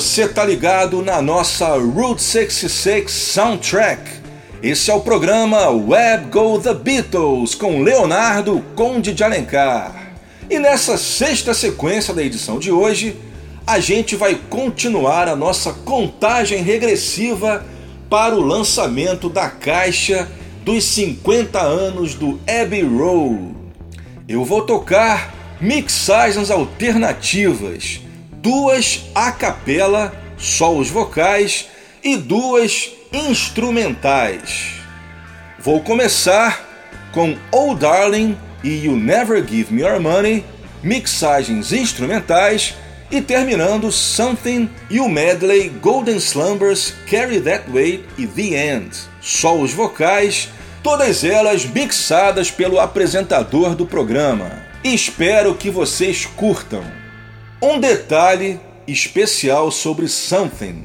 Você 0.00 0.26
tá 0.26 0.42
ligado 0.42 1.02
na 1.02 1.20
nossa 1.20 1.76
Route 1.76 2.22
66 2.22 3.12
Soundtrack. 3.12 4.00
Esse 4.62 4.90
é 4.90 4.94
o 4.94 5.02
programa 5.02 5.68
Web 5.68 6.30
Go 6.30 6.58
The 6.58 6.72
Beatles 6.72 7.54
com 7.54 7.82
Leonardo 7.82 8.64
Conde 8.74 9.12
de 9.12 9.22
Alencar. 9.22 10.14
E 10.48 10.58
nessa 10.58 10.96
sexta 10.96 11.52
sequência 11.52 12.14
da 12.14 12.22
edição 12.22 12.58
de 12.58 12.72
hoje, 12.72 13.14
a 13.66 13.78
gente 13.78 14.16
vai 14.16 14.36
continuar 14.48 15.28
a 15.28 15.36
nossa 15.36 15.70
contagem 15.70 16.62
regressiva 16.62 17.62
para 18.08 18.34
o 18.34 18.40
lançamento 18.40 19.28
da 19.28 19.50
caixa 19.50 20.26
dos 20.64 20.82
50 20.82 21.60
anos 21.60 22.14
do 22.14 22.40
Abbey 22.48 22.84
Road. 22.84 23.54
Eu 24.26 24.46
vou 24.46 24.62
tocar 24.62 25.58
mixagens 25.60 26.50
alternativas 26.50 28.00
duas 28.42 29.02
a 29.14 29.30
capela, 29.30 30.12
só 30.38 30.74
os 30.74 30.88
vocais, 30.88 31.68
e 32.02 32.16
duas 32.16 32.90
instrumentais. 33.12 34.80
Vou 35.58 35.80
começar 35.80 36.66
com 37.12 37.36
Oh 37.52 37.74
Darling 37.74 38.38
e 38.64 38.86
You 38.86 38.96
Never 38.96 39.46
Give 39.46 39.74
Me 39.74 39.82
Your 39.82 40.00
Money, 40.00 40.44
mixagens 40.82 41.72
instrumentais, 41.72 42.74
e 43.10 43.20
terminando 43.20 43.90
Something 43.90 44.70
e 44.88 45.00
o 45.00 45.08
medley 45.08 45.68
Golden 45.68 46.16
Slumbers, 46.16 46.94
Carry 47.10 47.40
That 47.40 47.68
Way 47.68 48.04
e 48.16 48.26
The 48.26 48.74
End, 48.74 48.96
só 49.20 49.58
os 49.58 49.72
vocais, 49.72 50.48
todas 50.82 51.24
elas 51.24 51.66
mixadas 51.66 52.50
pelo 52.50 52.78
apresentador 52.78 53.74
do 53.74 53.84
programa. 53.84 54.62
Espero 54.82 55.54
que 55.54 55.68
vocês 55.68 56.24
curtam. 56.24 56.99
Um 57.62 57.78
detalhe 57.78 58.58
especial 58.88 59.70
sobre 59.70 60.08
Something. 60.08 60.82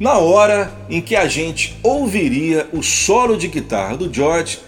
Na 0.00 0.16
hora 0.16 0.72
em 0.88 1.02
que 1.02 1.14
a 1.14 1.28
gente 1.28 1.76
ouviria 1.82 2.66
o 2.72 2.82
solo 2.82 3.36
de 3.36 3.46
guitarra 3.46 3.98
do 3.98 4.12
George, 4.12 4.58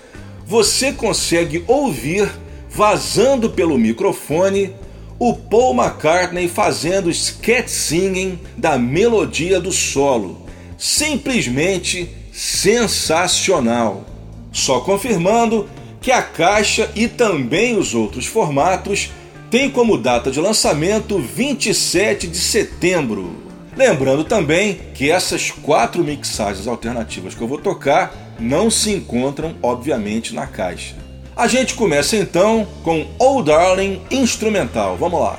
você 0.46 0.92
consegue 0.92 1.64
ouvir 1.66 2.30
vazando 2.68 3.48
pelo 3.48 3.78
microfone 3.78 4.74
o 5.18 5.34
Paul 5.34 5.74
McCartney 5.74 6.46
fazendo 6.46 7.10
sketch 7.10 7.68
singing 7.68 8.38
da 8.54 8.76
melodia 8.76 9.58
do 9.58 9.72
solo. 9.72 10.46
Simplesmente 10.76 12.06
sensacional. 12.30 14.04
Só 14.52 14.80
confirmando 14.80 15.70
que 16.02 16.12
a 16.12 16.20
caixa 16.20 16.90
e 16.94 17.08
também 17.08 17.78
os 17.78 17.94
outros 17.94 18.26
formatos 18.26 19.10
tem 19.50 19.70
como 19.70 19.96
data 19.98 20.30
de 20.30 20.40
lançamento 20.40 21.18
27 21.18 22.26
de 22.26 22.38
setembro. 22.38 23.36
Lembrando 23.76 24.24
também 24.24 24.80
que 24.94 25.10
essas 25.10 25.50
quatro 25.50 26.02
mixagens 26.02 26.66
alternativas 26.66 27.34
que 27.34 27.42
eu 27.42 27.48
vou 27.48 27.58
tocar 27.58 28.34
não 28.38 28.70
se 28.70 28.90
encontram, 28.92 29.54
obviamente, 29.62 30.34
na 30.34 30.46
caixa. 30.46 30.94
A 31.36 31.46
gente 31.46 31.74
começa 31.74 32.16
então 32.16 32.66
com 32.82 33.06
Oh 33.18 33.42
Darling 33.42 34.00
instrumental. 34.10 34.96
Vamos 34.96 35.20
lá. 35.20 35.38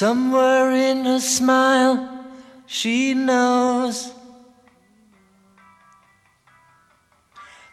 Somewhere 0.00 0.70
in 0.70 1.04
her 1.04 1.20
smile, 1.20 2.24
she 2.64 3.12
knows 3.12 4.14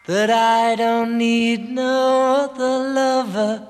that 0.06 0.28
I 0.28 0.74
don't 0.76 1.16
need 1.16 1.70
no 1.70 2.50
other 2.50 2.92
lover. 2.92 3.66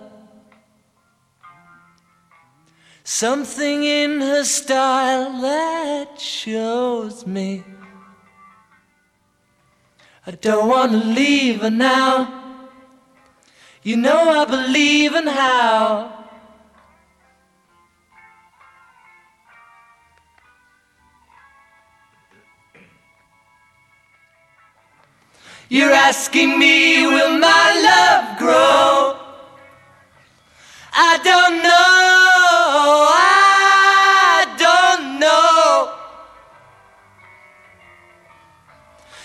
Something 3.05 3.85
in 3.85 4.21
her 4.23 4.43
style 4.43 5.41
that 5.41 6.21
shows 6.21 7.29
me 7.29 7.63
I 10.27 10.33
don't 10.33 10.67
want 10.67 10.91
to 10.91 10.99
leave 10.99 11.61
her 11.61 11.71
now. 11.71 12.67
You 13.85 13.99
know 13.99 14.31
I 14.43 14.45
believe 14.47 15.15
in 15.15 15.29
how. 15.29 16.18
You're 25.71 25.93
asking 25.93 26.59
me, 26.59 27.07
will 27.07 27.39
my 27.39 27.67
love 27.91 28.39
grow? 28.39 29.17
I 30.95 31.19
don't 31.23 31.63
know. 31.63 33.09
I 33.13 34.47
don't 34.57 35.21
know. 35.21 35.93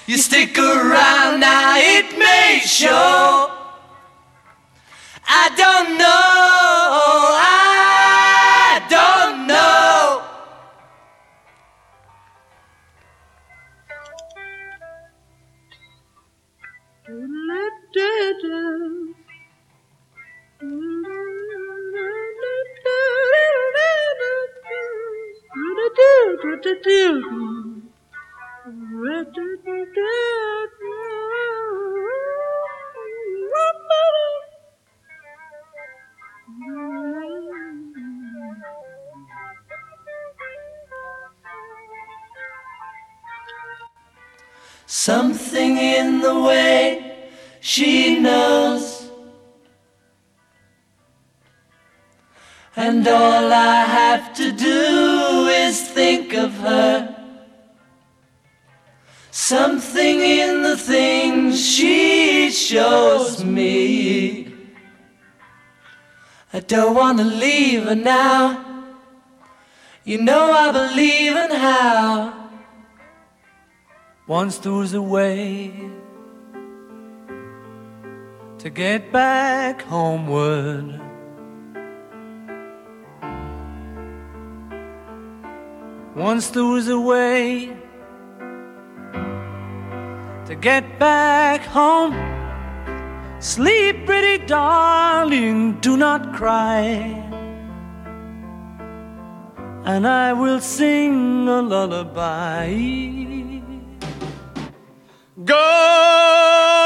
You 0.06 0.18
stick 0.18 0.57
around 0.60 1.40
now, 1.40 1.78
it 1.78 2.18
may 2.20 2.60
show. 2.65 3.49
I 5.26 5.49
don't 5.56 5.98
know. 5.98 6.32
Something 44.85 45.77
in 45.77 46.21
the 46.21 46.39
way 46.39 47.27
she 47.59 48.19
knows. 48.19 48.93
And 52.85 53.07
all 53.07 53.53
I 53.53 53.85
have 53.85 54.34
to 54.34 54.51
do 54.51 55.47
is 55.47 55.88
think 55.88 56.34
of 56.34 56.51
her. 56.55 57.15
Something 59.31 60.19
in 60.19 60.64
the 60.64 60.76
things 60.76 61.65
she 61.65 62.51
shows 62.51 63.45
me. 63.45 64.53
I 66.51 66.60
don't 66.60 66.93
want 66.93 67.19
to 67.19 67.23
leave 67.23 67.85
her 67.85 67.95
now. 67.95 68.41
You 70.03 70.18
know 70.18 70.51
I 70.51 70.69
believe 70.73 71.38
in 71.38 71.51
how. 71.51 72.49
Once 74.27 74.57
there 74.57 74.73
was 74.73 74.93
a 74.93 75.01
way 75.01 75.72
to 78.57 78.69
get 78.69 79.10
back 79.14 79.84
homeward. 79.84 81.12
Once 86.15 86.49
there 86.52 86.64
was 86.64 86.88
a 86.90 86.99
way 86.99 87.76
to 90.45 90.56
get 90.56 90.99
back 90.99 91.61
home. 91.61 92.14
Sleep, 93.40 94.06
pretty 94.06 94.45
darling, 94.45 95.80
do 95.80 95.98
not 95.98 96.31
cry. 96.35 96.84
And 99.85 100.07
I 100.07 100.34
will 100.34 100.60
sing 100.60 101.48
a 101.48 101.61
lullaby. 101.64 102.76
Golden 105.44 106.77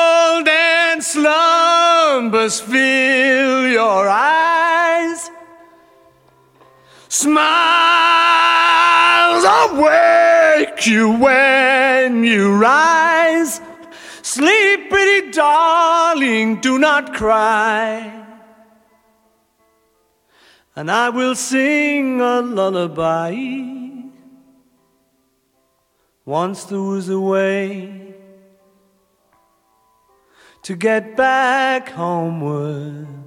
slumbers 1.02 2.62
fill 2.62 3.68
your 3.68 4.08
eyes. 4.08 5.30
Smiles 9.58 9.80
wake 9.80 10.88
you 10.88 11.12
when 11.12 12.24
you 12.24 12.56
rise. 12.58 13.62
Sleepy 14.22 15.32
darling, 15.32 16.62
do 16.62 16.78
not 16.78 17.14
cry. 17.14 18.26
And 20.76 20.92
I 20.92 21.10
will 21.10 21.36
sing 21.36 22.22
a 22.22 22.42
lullaby. 22.42 23.36
Once 26.26 26.66
there 26.66 26.82
was 26.82 27.10
a 27.10 27.20
way 27.20 28.14
to 30.64 30.76
get 30.76 31.16
back 31.16 31.90
homeward. 31.90 33.27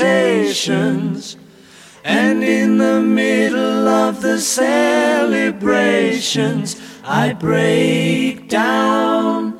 Invitations. 0.00 1.36
And 2.04 2.42
in 2.42 2.78
the 2.78 3.00
middle 3.00 3.86
of 3.86 4.22
the 4.22 4.40
celebrations, 4.40 6.74
I 7.04 7.32
break 7.34 8.48
down. 8.48 9.51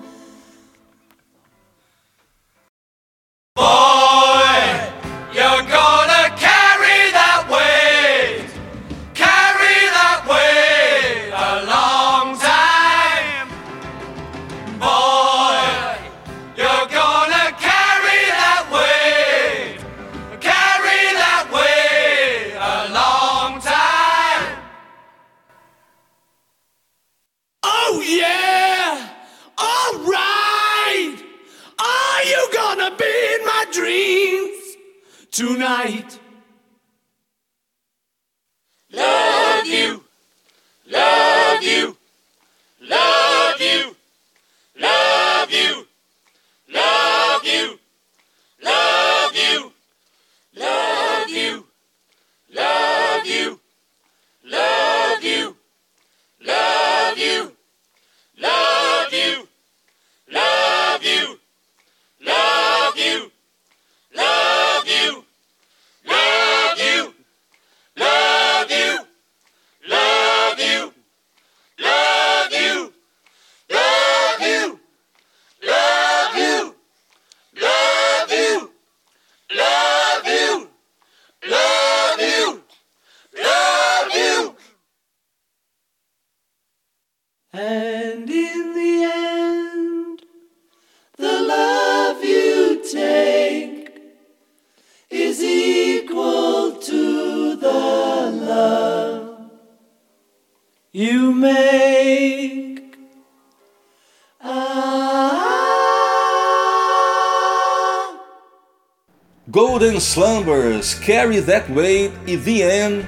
Carry 111.04 111.42
That 111.42 111.66
Weight 111.72 112.14
e 112.28 112.36
The 112.36 112.86
End, 112.86 113.06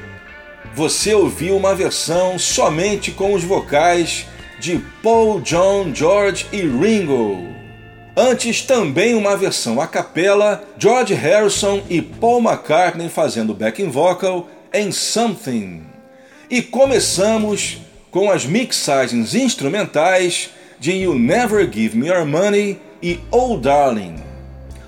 você 0.75 1.15
ouviu 1.15 1.57
uma 1.57 1.77
versão 1.77 2.37
somente 2.41 3.13
com 3.13 3.35
os 3.35 3.45
vocais 3.45 4.27
de 4.59 4.81
Paul, 5.01 5.41
John, 5.41 5.95
George 5.95 6.45
e 6.51 6.63
Ringo. 6.63 7.55
Antes 8.17 8.63
também 8.63 9.15
uma 9.15 9.37
versão 9.37 9.81
a 9.81 9.87
capela, 9.87 10.65
George 10.77 11.15
Harrison 11.15 11.83
e 11.89 12.03
Paul 12.03 12.41
McCartney 12.43 13.09
fazendo 13.09 13.55
backing 13.55 13.91
vocal 13.91 14.49
em 14.73 14.91
Something. 14.91 15.85
E 16.51 16.63
começamos 16.63 17.79
com 18.11 18.29
as 18.29 18.45
mixagens 18.45 19.37
instrumentais 19.37 20.51
de 20.81 20.91
You 20.91 21.17
Never 21.17 21.71
Give 21.73 21.97
Me 21.97 22.09
Your 22.09 22.27
Money 22.27 22.81
e 23.01 23.21
Oh 23.31 23.57
Darling. 23.57 24.17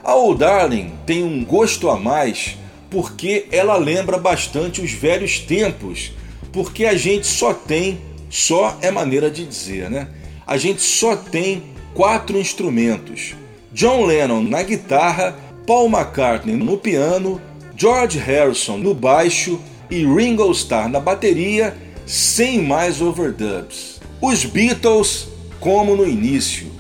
A 0.02 0.16
Oh 0.16 0.34
Darling 0.34 0.92
tem 1.06 1.22
um 1.22 1.44
gosto 1.44 1.88
a 1.88 1.96
mais 1.96 2.56
porque 2.90 3.46
ela 3.50 3.76
lembra 3.76 4.18
bastante 4.18 4.80
os 4.80 4.92
velhos 4.92 5.38
tempos, 5.38 6.12
porque 6.52 6.84
a 6.84 6.96
gente 6.96 7.26
só 7.26 7.52
tem, 7.52 8.00
só 8.30 8.76
é 8.80 8.90
maneira 8.90 9.30
de 9.30 9.44
dizer, 9.44 9.90
né? 9.90 10.08
A 10.46 10.56
gente 10.56 10.80
só 10.80 11.16
tem 11.16 11.62
quatro 11.94 12.38
instrumentos: 12.38 13.34
John 13.72 14.04
Lennon 14.06 14.42
na 14.42 14.62
guitarra, 14.62 15.36
Paul 15.66 15.90
McCartney 15.90 16.56
no 16.56 16.78
piano, 16.78 17.40
George 17.76 18.18
Harrison 18.18 18.78
no 18.78 18.94
baixo 18.94 19.60
e 19.90 20.04
Ringo 20.06 20.50
Starr 20.52 20.88
na 20.88 21.00
bateria, 21.00 21.76
sem 22.06 22.62
mais 22.62 23.00
overdubs. 23.00 24.00
Os 24.20 24.44
Beatles, 24.44 25.28
como 25.60 25.96
no 25.96 26.06
início. 26.06 26.70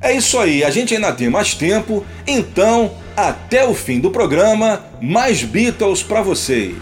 É 0.00 0.12
isso 0.12 0.38
aí, 0.38 0.62
a 0.62 0.70
gente 0.70 0.94
ainda 0.94 1.12
tem 1.12 1.28
mais 1.28 1.54
tempo, 1.54 2.04
então 2.26 2.92
até 3.26 3.66
o 3.66 3.74
fim 3.74 3.98
do 3.98 4.10
programa, 4.10 4.84
mais 5.00 5.42
Beatles 5.42 6.02
para 6.02 6.22
vocês. 6.22 6.76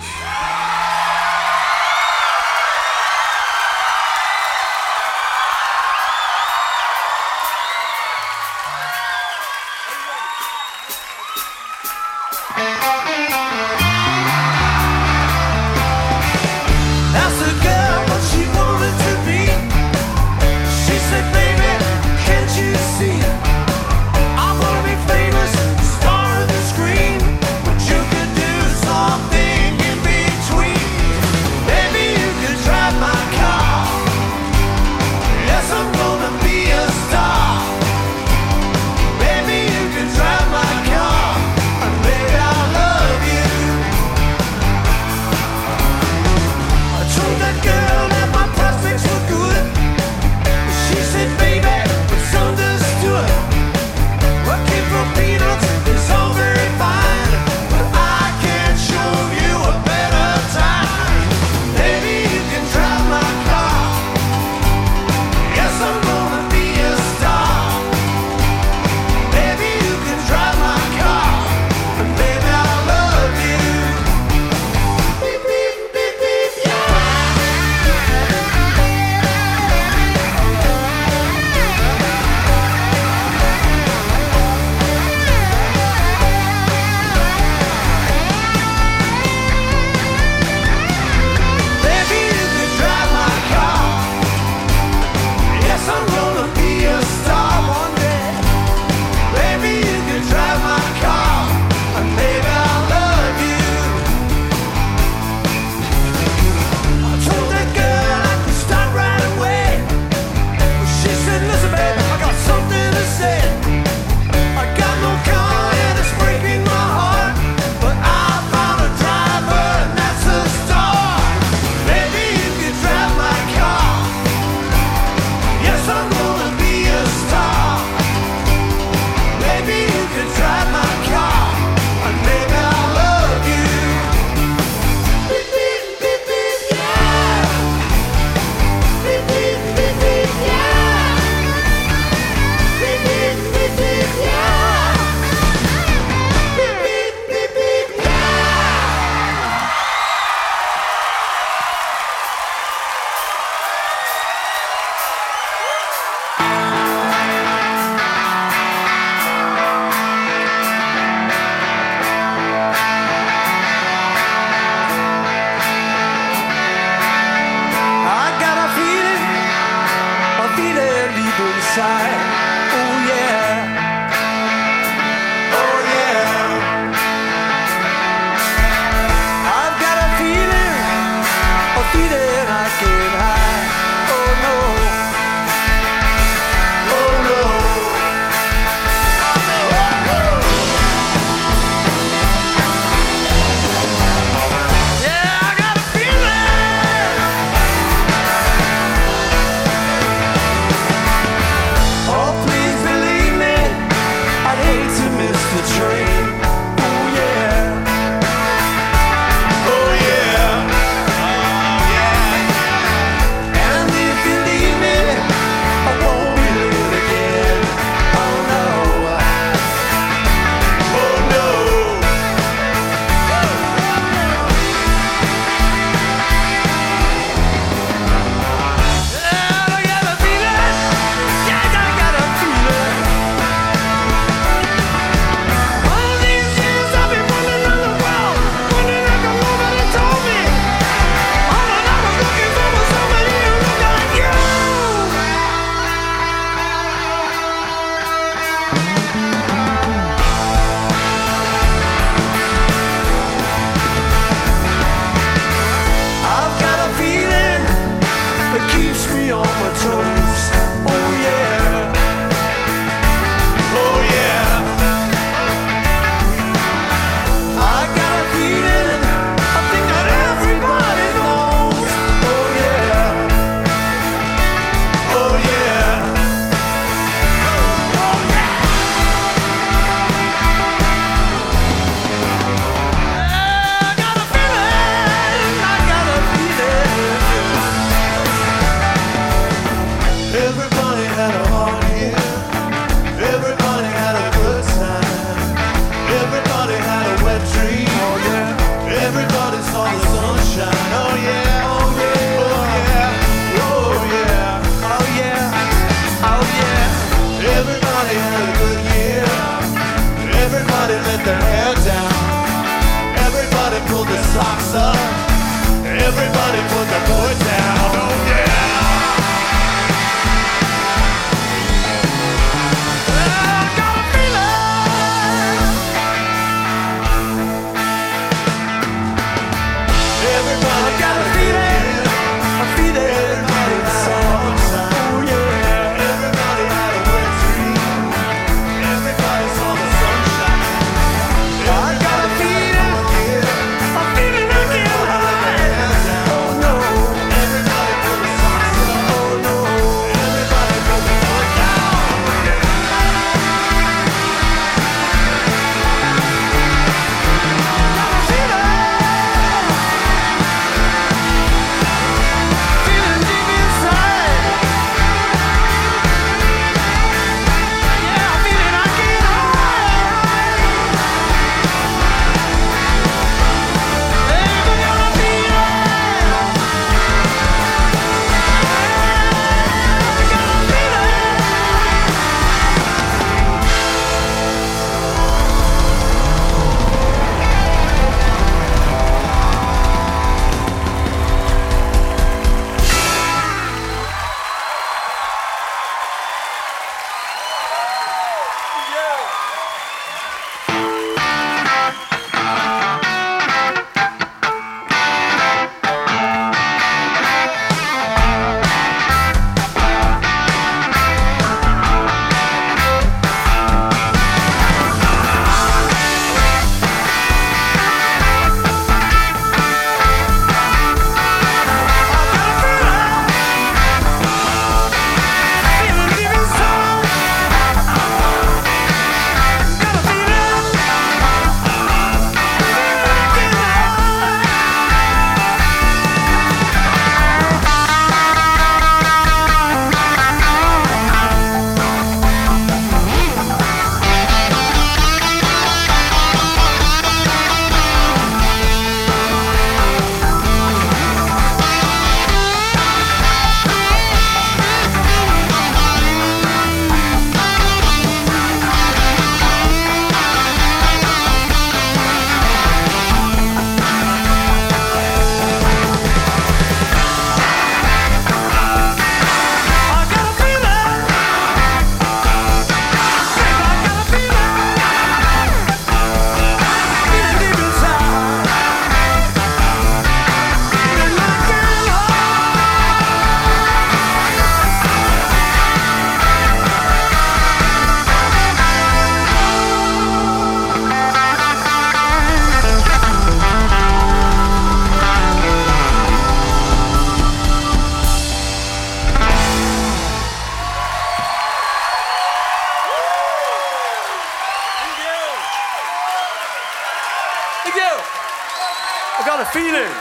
Feeling. 509.53 509.95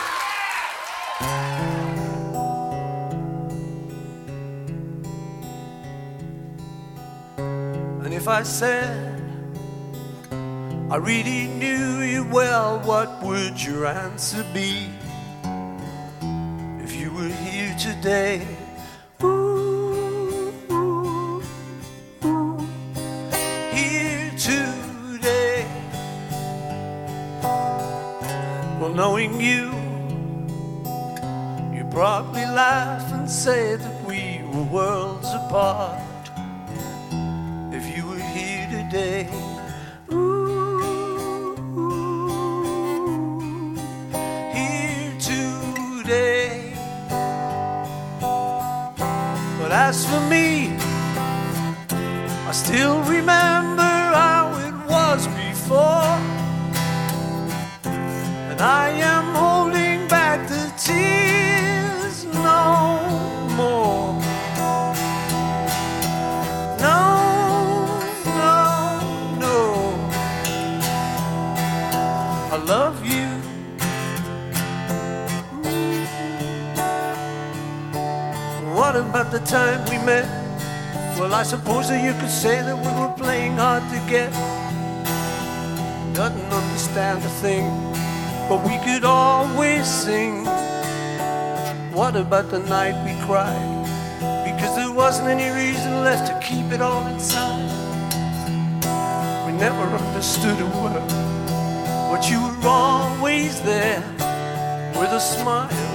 And 8.05 8.13
if 8.13 8.27
I 8.27 8.43
said 8.43 9.15
I 10.95 10.97
really 10.97 11.47
knew 11.47 12.01
you 12.03 12.23
well, 12.25 12.79
what 12.81 13.21
would 13.23 13.61
your 13.61 13.87
answer 13.87 14.45
be? 14.53 14.87
If 16.83 16.95
you 16.95 17.11
were 17.11 17.27
here 17.27 17.75
today, 17.77 18.45
probably 31.95 32.45
laugh 32.45 33.09
and 33.13 33.29
say 33.29 33.77
that 33.77 34.03
we 34.03 34.41
were 34.51 34.63
worlds 34.63 35.33
apart. 35.33 36.04
Suppose 81.45 81.89
that 81.89 82.03
you 82.03 82.11
could 82.19 82.31
say 82.31 82.59
that 82.63 82.75
we 82.75 82.91
were 82.99 83.13
playing 83.15 83.55
hard 83.57 83.83
to 83.93 83.99
get. 84.09 84.31
Doesn't 86.15 86.51
understand 86.51 87.23
a 87.23 87.29
thing, 87.45 87.69
but 88.49 88.65
we 88.65 88.75
could 88.83 89.05
always 89.05 89.85
sing. 89.85 90.43
What 91.93 92.15
about 92.15 92.49
the 92.49 92.59
night 92.59 92.97
we 93.05 93.13
cried? 93.27 93.85
Because 94.43 94.75
there 94.75 94.91
wasn't 94.91 95.27
any 95.27 95.49
reason 95.55 96.03
left 96.03 96.25
to 96.31 96.35
keep 96.41 96.71
it 96.73 96.81
all 96.81 97.05
inside. 97.13 97.69
We 99.45 99.53
never 99.53 99.85
understood 100.03 100.57
a 100.59 100.69
word, 100.81 101.07
but 102.09 102.27
you 102.27 102.41
were 102.41 102.67
always 102.67 103.61
there 103.61 104.01
with 104.97 105.11
a 105.11 105.19
smile. 105.19 105.94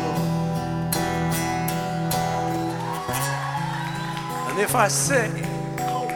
If 4.61 4.75
I 4.75 4.89
say 4.89 5.31
oh, 5.81 6.07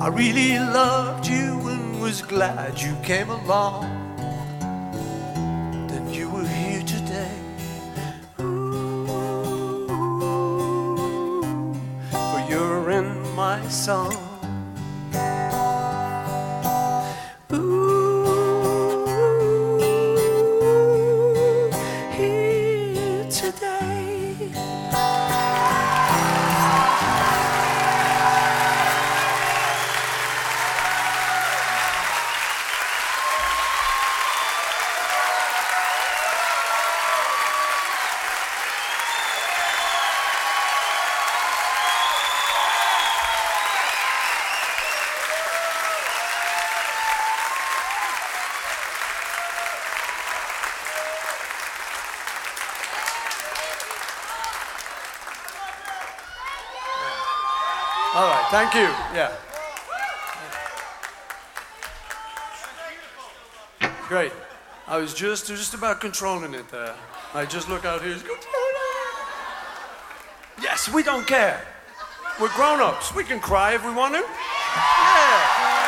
I 0.00 0.08
really 0.08 0.58
loved 0.58 1.26
you 1.26 1.68
and 1.68 2.00
was 2.00 2.20
glad 2.20 2.80
you 2.80 2.96
came 3.02 3.30
along, 3.30 3.84
I 64.96 65.00
was 65.00 65.12
just 65.12 65.46
just 65.48 65.74
about 65.74 66.00
controlling 66.00 66.54
it 66.54 66.70
there. 66.70 66.94
I 67.34 67.44
just 67.44 67.68
look 67.68 67.84
out 67.84 68.00
here. 68.00 68.16
Yes, 70.62 70.88
we 70.90 71.02
don't 71.02 71.26
care. 71.26 71.60
We're 72.40 72.48
grown-ups. 72.54 73.14
We 73.14 73.22
can 73.22 73.38
cry 73.38 73.74
if 73.74 73.84
we 73.84 73.92
want 73.92 74.14
to. 74.14 74.20
Yeah. 74.20 75.85